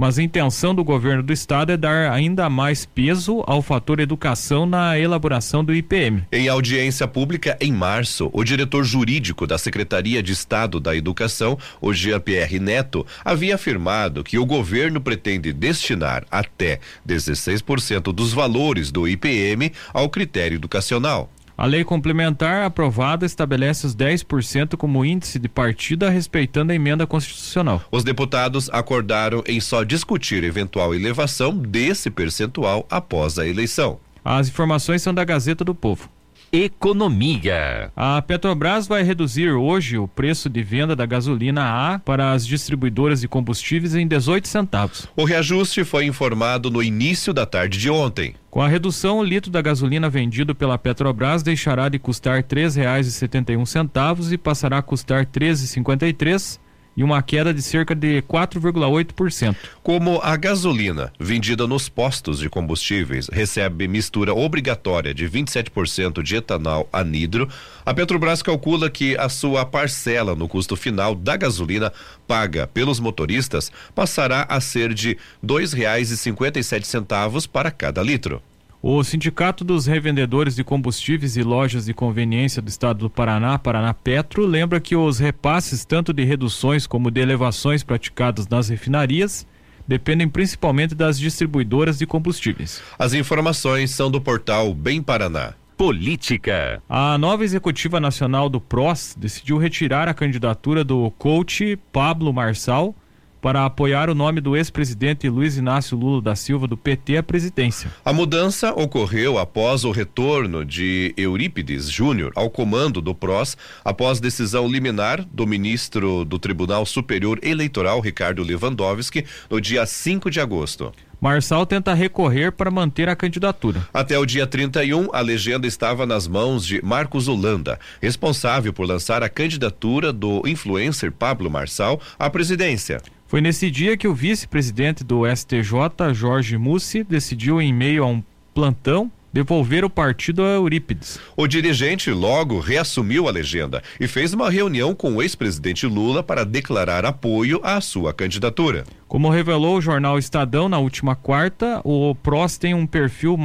mas 0.01 0.17
a 0.17 0.23
intenção 0.23 0.73
do 0.73 0.83
governo 0.83 1.21
do 1.21 1.31
estado 1.31 1.71
é 1.71 1.77
dar 1.77 2.11
ainda 2.11 2.49
mais 2.49 2.87
peso 2.87 3.43
ao 3.45 3.61
fator 3.61 3.99
educação 3.99 4.65
na 4.65 4.97
elaboração 4.97 5.63
do 5.63 5.75
IPM. 5.75 6.23
Em 6.31 6.49
audiência 6.49 7.07
pública 7.07 7.55
em 7.61 7.71
março, 7.71 8.27
o 8.33 8.43
diretor 8.43 8.83
jurídico 8.83 9.45
da 9.45 9.59
Secretaria 9.59 10.23
de 10.23 10.31
Estado 10.31 10.79
da 10.79 10.95
Educação, 10.95 11.55
o 11.79 11.93
Jean-Pierre 11.93 12.59
Neto, 12.59 13.05
havia 13.23 13.53
afirmado 13.53 14.23
que 14.23 14.39
o 14.39 14.45
governo 14.45 14.99
pretende 14.99 15.53
destinar 15.53 16.25
até 16.31 16.79
16% 17.07 18.11
dos 18.11 18.33
valores 18.33 18.91
do 18.91 19.07
IPM 19.07 19.71
ao 19.93 20.09
critério 20.09 20.55
educacional. 20.55 21.29
A 21.61 21.67
lei 21.67 21.83
complementar 21.83 22.63
aprovada 22.63 23.23
estabelece 23.23 23.85
os 23.85 23.95
10% 23.95 24.75
como 24.75 25.05
índice 25.05 25.37
de 25.37 25.47
partida, 25.47 26.09
respeitando 26.09 26.71
a 26.71 26.75
emenda 26.75 27.05
constitucional. 27.05 27.83
Os 27.91 28.03
deputados 28.03 28.67
acordaram 28.73 29.43
em 29.45 29.61
só 29.61 29.83
discutir 29.83 30.43
eventual 30.43 30.95
elevação 30.95 31.55
desse 31.55 32.09
percentual 32.09 32.87
após 32.89 33.37
a 33.37 33.45
eleição. 33.45 33.99
As 34.25 34.47
informações 34.47 35.03
são 35.03 35.13
da 35.13 35.23
Gazeta 35.23 35.63
do 35.63 35.75
Povo. 35.75 36.09
Economia. 36.53 37.93
A 37.95 38.21
Petrobras 38.21 38.85
vai 38.85 39.03
reduzir 39.03 39.51
hoje 39.51 39.97
o 39.97 40.05
preço 40.05 40.49
de 40.49 40.61
venda 40.61 40.93
da 40.97 41.05
gasolina 41.05 41.63
A 41.63 41.99
para 41.99 42.33
as 42.33 42.45
distribuidoras 42.45 43.21
de 43.21 43.27
combustíveis 43.29 43.95
em 43.95 44.05
18 44.05 44.49
centavos. 44.49 45.07
O 45.15 45.23
reajuste 45.23 45.85
foi 45.85 46.05
informado 46.05 46.69
no 46.69 46.83
início 46.83 47.33
da 47.33 47.45
tarde 47.45 47.77
de 47.77 47.89
ontem. 47.89 48.35
Com 48.49 48.61
a 48.61 48.67
redução, 48.67 49.19
o 49.19 49.23
litro 49.23 49.49
da 49.49 49.61
gasolina 49.61 50.09
vendido 50.09 50.53
pela 50.53 50.77
Petrobras 50.77 51.41
deixará 51.41 51.87
de 51.87 51.97
custar 51.97 52.35
R$ 52.35 52.43
3,71 52.43 54.33
e 54.33 54.37
passará 54.37 54.79
a 54.79 54.81
custar 54.81 55.19
R$ 55.19 55.27
13,53 55.27 56.59
e 56.95 57.03
uma 57.03 57.21
queda 57.21 57.53
de 57.53 57.61
cerca 57.61 57.95
de 57.95 58.21
4,8%. 58.23 59.55
Como 59.81 60.19
a 60.21 60.35
gasolina 60.35 61.11
vendida 61.19 61.67
nos 61.67 61.89
postos 61.89 62.39
de 62.39 62.49
combustíveis 62.49 63.27
recebe 63.27 63.87
mistura 63.87 64.33
obrigatória 64.33 65.13
de 65.13 65.29
27% 65.29 66.21
de 66.21 66.35
etanol 66.35 66.87
anidro, 66.91 67.47
a 67.85 67.93
Petrobras 67.93 68.41
calcula 68.41 68.89
que 68.89 69.17
a 69.17 69.29
sua 69.29 69.65
parcela 69.65 70.35
no 70.35 70.47
custo 70.47 70.75
final 70.75 71.15
da 71.15 71.37
gasolina 71.37 71.91
paga 72.27 72.67
pelos 72.67 72.99
motoristas 72.99 73.71
passará 73.95 74.45
a 74.49 74.59
ser 74.59 74.93
de 74.93 75.11
R$ 75.11 75.17
2,57 75.43 77.47
para 77.47 77.71
cada 77.71 78.01
litro. 78.01 78.41
O 78.83 79.03
Sindicato 79.03 79.63
dos 79.63 79.85
Revendedores 79.85 80.55
de 80.55 80.63
Combustíveis 80.63 81.37
e 81.37 81.43
Lojas 81.43 81.85
de 81.85 81.93
Conveniência 81.93 82.63
do 82.63 82.67
Estado 82.67 83.01
do 83.01 83.11
Paraná, 83.11 83.59
Paraná 83.59 83.93
Petro, 83.93 84.43
lembra 84.43 84.79
que 84.79 84.95
os 84.95 85.19
repasses, 85.19 85.85
tanto 85.85 86.11
de 86.11 86.23
reduções 86.23 86.87
como 86.87 87.11
de 87.11 87.21
elevações 87.21 87.83
praticadas 87.83 88.47
nas 88.47 88.69
refinarias, 88.69 89.45
dependem 89.87 90.27
principalmente 90.27 90.95
das 90.95 91.19
distribuidoras 91.19 91.99
de 91.99 92.07
combustíveis. 92.07 92.81
As 92.97 93.13
informações 93.13 93.91
são 93.91 94.09
do 94.09 94.19
portal 94.19 94.73
Bem 94.73 94.99
Paraná. 94.99 95.53
Política. 95.77 96.81
A 96.89 97.19
nova 97.19 97.43
executiva 97.43 97.99
nacional 97.99 98.49
do 98.49 98.59
PROS 98.59 99.15
decidiu 99.15 99.59
retirar 99.59 100.07
a 100.07 100.13
candidatura 100.13 100.83
do 100.83 101.11
coach 101.19 101.77
Pablo 101.93 102.33
Marçal 102.33 102.95
para 103.41 103.65
apoiar 103.65 104.09
o 104.09 104.15
nome 104.15 104.39
do 104.39 104.55
ex-presidente 104.55 105.27
Luiz 105.27 105.57
Inácio 105.57 105.97
Lula 105.97 106.21
da 106.21 106.35
Silva 106.35 106.67
do 106.67 106.77
PT 106.77 107.17
à 107.17 107.23
presidência. 107.23 107.91
A 108.05 108.13
mudança 108.13 108.71
ocorreu 108.73 109.39
após 109.39 109.83
o 109.83 109.91
retorno 109.91 110.63
de 110.63 111.13
Eurípides 111.17 111.89
Júnior 111.89 112.31
ao 112.35 112.49
comando 112.49 113.01
do 113.01 113.15
PROS, 113.15 113.57
após 113.83 114.19
decisão 114.19 114.67
liminar 114.67 115.25
do 115.33 115.47
ministro 115.47 116.23
do 116.23 116.37
Tribunal 116.37 116.85
Superior 116.85 117.39
Eleitoral 117.41 117.99
Ricardo 117.99 118.43
Lewandowski 118.43 119.25
no 119.49 119.59
dia 119.59 119.85
5 119.85 120.29
de 120.29 120.39
agosto. 120.39 120.93
Marçal 121.21 121.67
tenta 121.67 121.93
recorrer 121.93 122.51
para 122.51 122.71
manter 122.71 123.07
a 123.07 123.15
candidatura. 123.15 123.87
Até 123.93 124.17
o 124.17 124.25
dia 124.25 124.47
31, 124.47 125.09
a 125.13 125.21
legenda 125.21 125.67
estava 125.67 126.03
nas 126.03 126.27
mãos 126.27 126.65
de 126.65 126.83
Marcos 126.83 127.27
Holanda, 127.27 127.79
responsável 128.01 128.73
por 128.73 128.87
lançar 128.87 129.21
a 129.21 129.29
candidatura 129.29 130.11
do 130.11 130.41
influencer 130.47 131.11
Pablo 131.11 131.47
Marçal 131.47 132.01
à 132.17 132.27
presidência. 132.27 132.99
Foi 133.31 133.39
nesse 133.39 133.71
dia 133.71 133.95
que 133.95 134.09
o 134.09 134.13
vice-presidente 134.13 135.05
do 135.05 135.21
STJ, 135.25 136.13
Jorge 136.13 136.57
Mussi, 136.57 137.01
decidiu, 137.01 137.61
em 137.61 137.73
meio 137.73 138.03
a 138.03 138.07
um 138.07 138.21
plantão, 138.53 139.09
devolver 139.31 139.85
o 139.85 139.89
partido 139.89 140.43
a 140.43 140.55
Eurípides. 140.55 141.17
O 141.37 141.47
dirigente 141.47 142.11
logo 142.11 142.59
reassumiu 142.59 143.29
a 143.29 143.31
legenda 143.31 143.81
e 143.97 144.05
fez 144.05 144.33
uma 144.33 144.49
reunião 144.49 144.93
com 144.93 145.15
o 145.15 145.21
ex-presidente 145.21 145.87
Lula 145.87 146.21
para 146.21 146.43
declarar 146.43 147.05
apoio 147.05 147.61
à 147.63 147.79
sua 147.79 148.13
candidatura. 148.13 148.83
Como 149.07 149.29
revelou 149.29 149.77
o 149.77 149.81
jornal 149.81 150.19
Estadão 150.19 150.67
na 150.67 150.79
última 150.79 151.15
quarta, 151.15 151.79
o 151.85 152.13
PROS 152.15 152.57
tem 152.57 152.73
um 152.73 152.85
perfil 152.85 153.37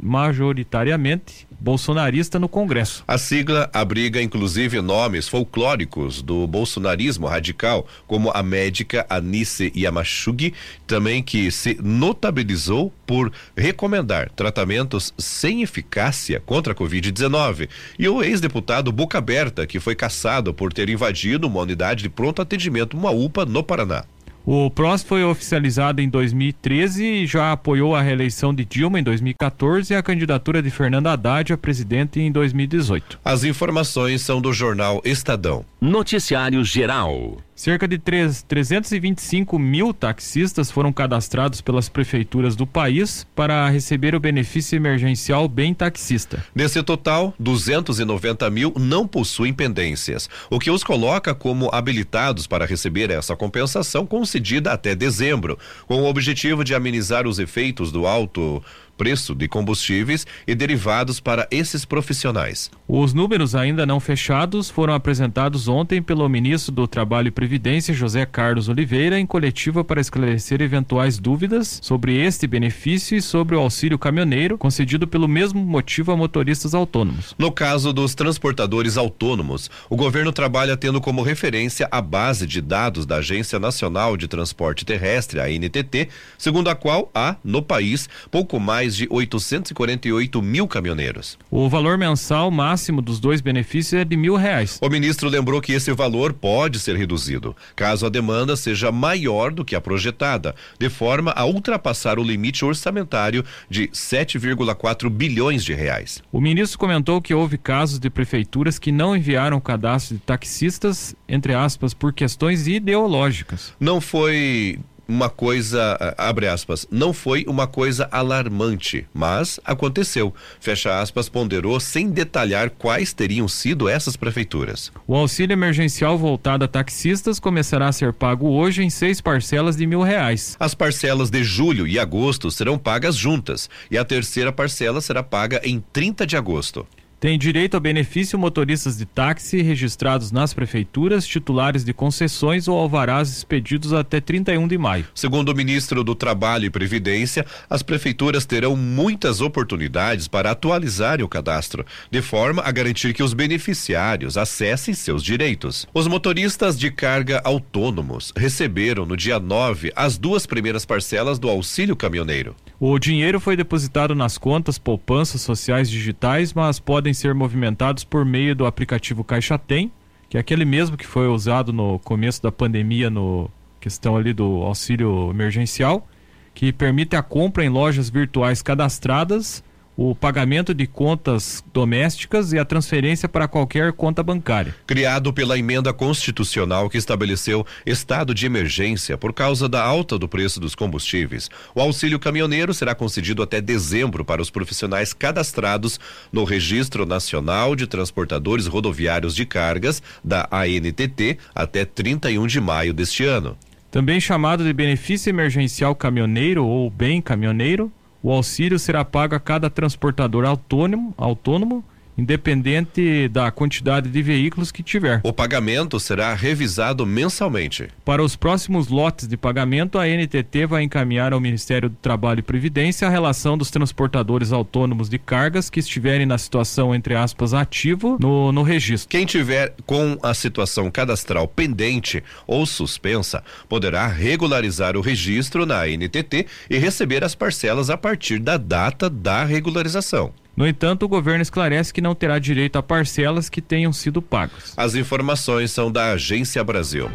majoritariamente 0.00 1.45
bolsonarista 1.58 2.38
no 2.38 2.48
Congresso. 2.48 3.04
A 3.06 3.18
sigla 3.18 3.70
abriga 3.72 4.22
inclusive 4.22 4.80
nomes 4.80 5.28
folclóricos 5.28 6.22
do 6.22 6.46
bolsonarismo 6.46 7.26
radical, 7.26 7.86
como 8.06 8.30
a 8.30 8.42
médica 8.42 9.06
Anice 9.08 9.72
Yamachugi, 9.76 10.54
também 10.86 11.22
que 11.22 11.50
se 11.50 11.78
notabilizou 11.82 12.92
por 13.06 13.32
recomendar 13.56 14.30
tratamentos 14.30 15.12
sem 15.18 15.62
eficácia 15.62 16.40
contra 16.40 16.72
a 16.72 16.76
Covid-19, 16.76 17.68
e 17.98 18.08
o 18.08 18.22
ex-deputado 18.22 18.92
Boca 18.92 19.18
Aberta, 19.18 19.66
que 19.66 19.80
foi 19.80 19.94
caçado 19.94 20.52
por 20.52 20.72
ter 20.72 20.88
invadido 20.88 21.46
uma 21.46 21.60
unidade 21.60 22.02
de 22.02 22.08
pronto 22.08 22.42
atendimento, 22.42 22.96
uma 22.96 23.10
UPA, 23.10 23.44
no 23.44 23.62
Paraná. 23.62 24.04
O 24.48 24.70
PROS 24.70 25.02
foi 25.02 25.24
oficializado 25.24 26.00
em 26.00 26.08
2013 26.08 27.04
e 27.04 27.26
já 27.26 27.50
apoiou 27.50 27.96
a 27.96 28.00
reeleição 28.00 28.54
de 28.54 28.64
Dilma 28.64 29.00
em 29.00 29.02
2014 29.02 29.92
e 29.92 29.96
a 29.96 30.02
candidatura 30.04 30.62
de 30.62 30.70
Fernando 30.70 31.08
Haddad 31.08 31.52
a 31.52 31.58
presidente 31.58 32.20
em 32.20 32.30
2018. 32.30 33.18
As 33.24 33.42
informações 33.42 34.22
são 34.22 34.40
do 34.40 34.52
jornal 34.52 35.02
Estadão. 35.04 35.64
Noticiário 35.80 36.62
Geral. 36.62 37.38
Cerca 37.56 37.88
de 37.88 37.96
3, 37.96 38.42
325 38.42 39.58
mil 39.58 39.94
taxistas 39.94 40.70
foram 40.70 40.92
cadastrados 40.92 41.62
pelas 41.62 41.88
prefeituras 41.88 42.54
do 42.54 42.66
país 42.66 43.26
para 43.34 43.66
receber 43.70 44.14
o 44.14 44.20
benefício 44.20 44.76
emergencial 44.76 45.48
Bem 45.48 45.72
Taxista. 45.72 46.44
Desse 46.54 46.82
total, 46.82 47.34
290 47.38 48.50
mil 48.50 48.74
não 48.78 49.08
possuem 49.08 49.54
pendências, 49.54 50.28
o 50.50 50.58
que 50.58 50.70
os 50.70 50.84
coloca 50.84 51.34
como 51.34 51.74
habilitados 51.74 52.46
para 52.46 52.66
receber 52.66 53.10
essa 53.10 53.34
compensação 53.34 54.04
concedida 54.04 54.72
até 54.72 54.94
dezembro, 54.94 55.58
com 55.86 56.02
o 56.02 56.06
objetivo 56.06 56.62
de 56.62 56.74
amenizar 56.74 57.26
os 57.26 57.38
efeitos 57.38 57.90
do 57.90 58.06
alto 58.06 58.62
preço 58.96 59.34
de 59.34 59.48
combustíveis 59.48 60.26
e 60.46 60.54
derivados 60.54 61.20
para 61.20 61.46
esses 61.50 61.84
profissionais. 61.84 62.70
Os 62.88 63.12
números 63.12 63.54
ainda 63.54 63.84
não 63.84 63.98
fechados 63.98 64.70
foram 64.70 64.94
apresentados 64.94 65.68
ontem 65.68 66.00
pelo 66.00 66.28
ministro 66.28 66.72
do 66.72 66.86
Trabalho 66.86 67.28
e 67.28 67.30
Previdência, 67.30 67.92
José 67.92 68.24
Carlos 68.24 68.68
Oliveira, 68.68 69.18
em 69.18 69.26
coletiva 69.26 69.82
para 69.82 70.00
esclarecer 70.00 70.62
eventuais 70.62 71.18
dúvidas 71.18 71.80
sobre 71.82 72.16
este 72.16 72.46
benefício 72.46 73.16
e 73.16 73.22
sobre 73.22 73.56
o 73.56 73.60
auxílio 73.60 73.98
caminhoneiro 73.98 74.56
concedido 74.56 75.08
pelo 75.08 75.26
mesmo 75.26 75.60
motivo 75.60 76.12
a 76.12 76.16
motoristas 76.16 76.74
autônomos. 76.74 77.34
No 77.36 77.50
caso 77.50 77.92
dos 77.92 78.14
transportadores 78.14 78.96
autônomos, 78.96 79.68
o 79.90 79.96
governo 79.96 80.32
trabalha 80.32 80.76
tendo 80.76 81.00
como 81.00 81.22
referência 81.22 81.88
a 81.90 82.00
base 82.00 82.46
de 82.46 82.60
dados 82.60 83.04
da 83.04 83.16
Agência 83.16 83.58
Nacional 83.58 84.16
de 84.16 84.28
Transporte 84.28 84.84
Terrestre, 84.84 85.40
a 85.40 85.48
NTT, 85.48 86.08
segundo 86.38 86.68
a 86.68 86.76
qual 86.76 87.10
há, 87.12 87.36
no 87.42 87.62
país, 87.62 88.08
pouco 88.30 88.60
mais 88.60 88.85
mais 88.86 88.96
de 88.96 89.08
848 89.10 90.40
mil 90.40 90.68
caminhoneiros. 90.68 91.36
O 91.50 91.68
valor 91.68 91.98
mensal 91.98 92.50
máximo 92.50 93.02
dos 93.02 93.18
dois 93.18 93.40
benefícios 93.40 94.00
é 94.00 94.04
de 94.04 94.16
mil 94.16 94.36
reais. 94.36 94.78
O 94.80 94.88
ministro 94.88 95.28
lembrou 95.28 95.60
que 95.60 95.72
esse 95.72 95.92
valor 95.92 96.32
pode 96.32 96.78
ser 96.78 96.96
reduzido, 96.96 97.56
caso 97.74 98.06
a 98.06 98.08
demanda 98.08 98.54
seja 98.54 98.92
maior 98.92 99.50
do 99.50 99.64
que 99.64 99.74
a 99.74 99.80
projetada, 99.80 100.54
de 100.78 100.88
forma 100.88 101.32
a 101.32 101.44
ultrapassar 101.44 102.18
o 102.18 102.22
limite 102.22 102.64
orçamentário 102.64 103.44
de 103.68 103.88
7,4 103.88 105.10
bilhões 105.10 105.64
de 105.64 105.74
reais. 105.74 106.22
O 106.30 106.40
ministro 106.40 106.78
comentou 106.78 107.20
que 107.20 107.34
houve 107.34 107.58
casos 107.58 107.98
de 107.98 108.08
prefeituras 108.08 108.78
que 108.78 108.92
não 108.92 109.16
enviaram 109.16 109.56
o 109.56 109.60
cadastro 109.60 110.14
de 110.14 110.22
taxistas, 110.22 111.14
entre 111.28 111.54
aspas, 111.54 111.92
por 111.92 112.12
questões 112.12 112.68
ideológicas. 112.68 113.74
Não 113.80 114.00
foi 114.00 114.78
uma 115.08 115.28
coisa, 115.28 116.14
abre 116.18 116.48
aspas, 116.48 116.86
não 116.90 117.12
foi 117.12 117.44
uma 117.46 117.66
coisa 117.66 118.08
alarmante, 118.10 119.06
mas 119.14 119.60
aconteceu. 119.64 120.34
Fecha 120.60 121.00
aspas, 121.00 121.28
ponderou 121.28 121.78
sem 121.78 122.10
detalhar 122.10 122.70
quais 122.70 123.12
teriam 123.12 123.46
sido 123.48 123.88
essas 123.88 124.16
prefeituras. 124.16 124.92
O 125.06 125.14
auxílio 125.14 125.54
emergencial 125.54 126.18
voltado 126.18 126.64
a 126.64 126.68
taxistas 126.68 127.38
começará 127.38 127.88
a 127.88 127.92
ser 127.92 128.12
pago 128.12 128.48
hoje 128.48 128.82
em 128.82 128.90
seis 128.90 129.20
parcelas 129.20 129.76
de 129.76 129.86
mil 129.86 130.02
reais. 130.02 130.56
As 130.58 130.74
parcelas 130.74 131.30
de 131.30 131.44
julho 131.44 131.86
e 131.86 131.98
agosto 131.98 132.50
serão 132.50 132.78
pagas 132.78 133.16
juntas 133.16 133.70
e 133.90 133.96
a 133.98 134.04
terceira 134.04 134.52
parcela 134.52 135.00
será 135.00 135.22
paga 135.22 135.60
em 135.64 135.82
30 135.92 136.26
de 136.26 136.36
agosto. 136.36 136.86
Tem 137.26 137.36
direito 137.36 137.74
ao 137.74 137.80
benefício 137.80 138.38
motoristas 138.38 138.96
de 138.96 139.04
táxi 139.04 139.60
registrados 139.60 140.30
nas 140.30 140.54
prefeituras, 140.54 141.26
titulares 141.26 141.84
de 141.84 141.92
concessões 141.92 142.68
ou 142.68 142.78
alvarás 142.78 143.28
expedidos 143.28 143.92
até 143.92 144.20
31 144.20 144.68
de 144.68 144.78
maio. 144.78 145.08
Segundo 145.12 145.48
o 145.48 145.54
ministro 145.56 146.04
do 146.04 146.14
Trabalho 146.14 146.66
e 146.66 146.70
Previdência, 146.70 147.44
as 147.68 147.82
prefeituras 147.82 148.46
terão 148.46 148.76
muitas 148.76 149.40
oportunidades 149.40 150.28
para 150.28 150.52
atualizarem 150.52 151.24
o 151.24 151.28
cadastro, 151.28 151.84
de 152.12 152.22
forma 152.22 152.62
a 152.64 152.70
garantir 152.70 153.12
que 153.12 153.24
os 153.24 153.34
beneficiários 153.34 154.38
acessem 154.38 154.94
seus 154.94 155.20
direitos. 155.20 155.84
Os 155.92 156.06
motoristas 156.06 156.78
de 156.78 156.92
carga 156.92 157.42
autônomos 157.42 158.32
receberam 158.36 159.04
no 159.04 159.16
dia 159.16 159.40
9 159.40 159.92
as 159.96 160.16
duas 160.16 160.46
primeiras 160.46 160.86
parcelas 160.86 161.40
do 161.40 161.48
auxílio 161.48 161.96
caminhoneiro. 161.96 162.54
O 162.78 162.98
dinheiro 162.98 163.40
foi 163.40 163.56
depositado 163.56 164.14
nas 164.14 164.36
contas 164.36 164.78
poupanças 164.78 165.40
sociais 165.40 165.90
digitais, 165.90 166.52
mas 166.52 166.78
podem 166.78 167.15
ser 167.16 167.34
movimentados 167.34 168.04
por 168.04 168.24
meio 168.24 168.54
do 168.54 168.66
aplicativo 168.66 169.24
Caixa 169.24 169.58
Tem, 169.58 169.90
que 170.28 170.36
é 170.36 170.40
aquele 170.40 170.64
mesmo 170.64 170.96
que 170.96 171.06
foi 171.06 171.26
usado 171.26 171.72
no 171.72 171.98
começo 171.98 172.42
da 172.42 172.52
pandemia 172.52 173.10
no 173.10 173.50
questão 173.80 174.16
ali 174.16 174.32
do 174.32 174.62
auxílio 174.62 175.30
emergencial, 175.30 176.06
que 176.52 176.72
permite 176.72 177.14
a 177.14 177.22
compra 177.22 177.64
em 177.64 177.68
lojas 177.68 178.10
virtuais 178.10 178.62
cadastradas 178.62 179.62
o 179.96 180.14
pagamento 180.14 180.74
de 180.74 180.86
contas 180.86 181.64
domésticas 181.72 182.52
e 182.52 182.58
a 182.58 182.64
transferência 182.64 183.28
para 183.28 183.48
qualquer 183.48 183.92
conta 183.92 184.22
bancária. 184.22 184.74
Criado 184.86 185.32
pela 185.32 185.58
emenda 185.58 185.92
constitucional 185.92 186.90
que 186.90 186.98
estabeleceu 186.98 187.66
estado 187.86 188.34
de 188.34 188.44
emergência 188.44 189.16
por 189.16 189.32
causa 189.32 189.68
da 189.68 189.82
alta 189.82 190.18
do 190.18 190.28
preço 190.28 190.60
dos 190.60 190.74
combustíveis, 190.74 191.48
o 191.74 191.80
auxílio 191.80 192.18
caminhoneiro 192.18 192.74
será 192.74 192.94
concedido 192.94 193.42
até 193.42 193.60
dezembro 193.60 194.24
para 194.24 194.42
os 194.42 194.50
profissionais 194.50 195.14
cadastrados 195.14 195.98
no 196.30 196.44
Registro 196.44 197.06
Nacional 197.06 197.74
de 197.74 197.86
Transportadores 197.86 198.66
Rodoviários 198.66 199.34
de 199.34 199.46
Cargas, 199.46 200.02
da 200.22 200.48
ANTT, 200.50 201.38
até 201.54 201.84
31 201.84 202.46
de 202.46 202.60
maio 202.60 202.92
deste 202.92 203.24
ano. 203.24 203.56
Também 203.90 204.20
chamado 204.20 204.62
de 204.62 204.72
benefício 204.72 205.30
emergencial 205.30 205.94
caminhoneiro 205.94 206.66
ou 206.66 206.90
bem 206.90 207.22
caminhoneiro, 207.22 207.90
o 208.26 208.32
auxílio 208.32 208.76
será 208.76 209.04
pago 209.04 209.36
a 209.36 209.40
cada 209.40 209.70
transportador 209.70 210.44
autônomo, 210.44 211.14
autônomo 211.16 211.84
independente 212.16 213.28
da 213.28 213.50
quantidade 213.50 214.08
de 214.08 214.22
veículos 214.22 214.72
que 214.72 214.82
tiver. 214.82 215.20
O 215.22 215.32
pagamento 215.32 216.00
será 216.00 216.34
revisado 216.34 217.04
mensalmente. 217.04 217.88
Para 218.04 218.22
os 218.22 218.36
próximos 218.36 218.88
lotes 218.88 219.26
de 219.26 219.36
pagamento, 219.36 219.98
a 219.98 220.06
NTT 220.06 220.66
vai 220.66 220.82
encaminhar 220.82 221.32
ao 221.32 221.40
Ministério 221.40 221.88
do 221.88 221.96
Trabalho 221.96 222.40
e 222.40 222.42
Previdência 222.42 223.06
a 223.06 223.10
relação 223.10 223.56
dos 223.58 223.70
transportadores 223.70 224.52
autônomos 224.52 225.08
de 225.08 225.18
cargas 225.18 225.68
que 225.68 225.80
estiverem 225.80 226.26
na 226.26 226.38
situação, 226.38 226.94
entre 226.94 227.14
aspas, 227.14 227.52
ativo 227.52 228.16
no, 228.20 228.52
no 228.52 228.62
registro. 228.62 229.08
Quem 229.08 229.26
tiver 229.26 229.74
com 229.84 230.18
a 230.22 230.32
situação 230.34 230.90
cadastral 230.90 231.46
pendente 231.48 232.22
ou 232.46 232.64
suspensa 232.66 233.42
poderá 233.68 234.06
regularizar 234.06 234.96
o 234.96 235.00
registro 235.00 235.66
na 235.66 235.86
NTT 235.86 236.46
e 236.70 236.78
receber 236.78 237.24
as 237.24 237.34
parcelas 237.34 237.90
a 237.90 237.96
partir 237.96 238.38
da 238.38 238.56
data 238.56 239.10
da 239.10 239.44
regularização. 239.44 240.32
No 240.56 240.66
entanto, 240.66 241.02
o 241.04 241.08
governo 241.08 241.42
esclarece 241.42 241.92
que 241.92 242.00
não 242.00 242.14
terá 242.14 242.38
direito 242.38 242.76
a 242.76 242.82
parcelas 242.82 243.50
que 243.50 243.60
tenham 243.60 243.92
sido 243.92 244.22
pagas. 244.22 244.72
As 244.76 244.94
informações 244.94 245.70
são 245.70 245.92
da 245.92 246.12
Agência 246.12 246.64
Brasil. 246.64 247.10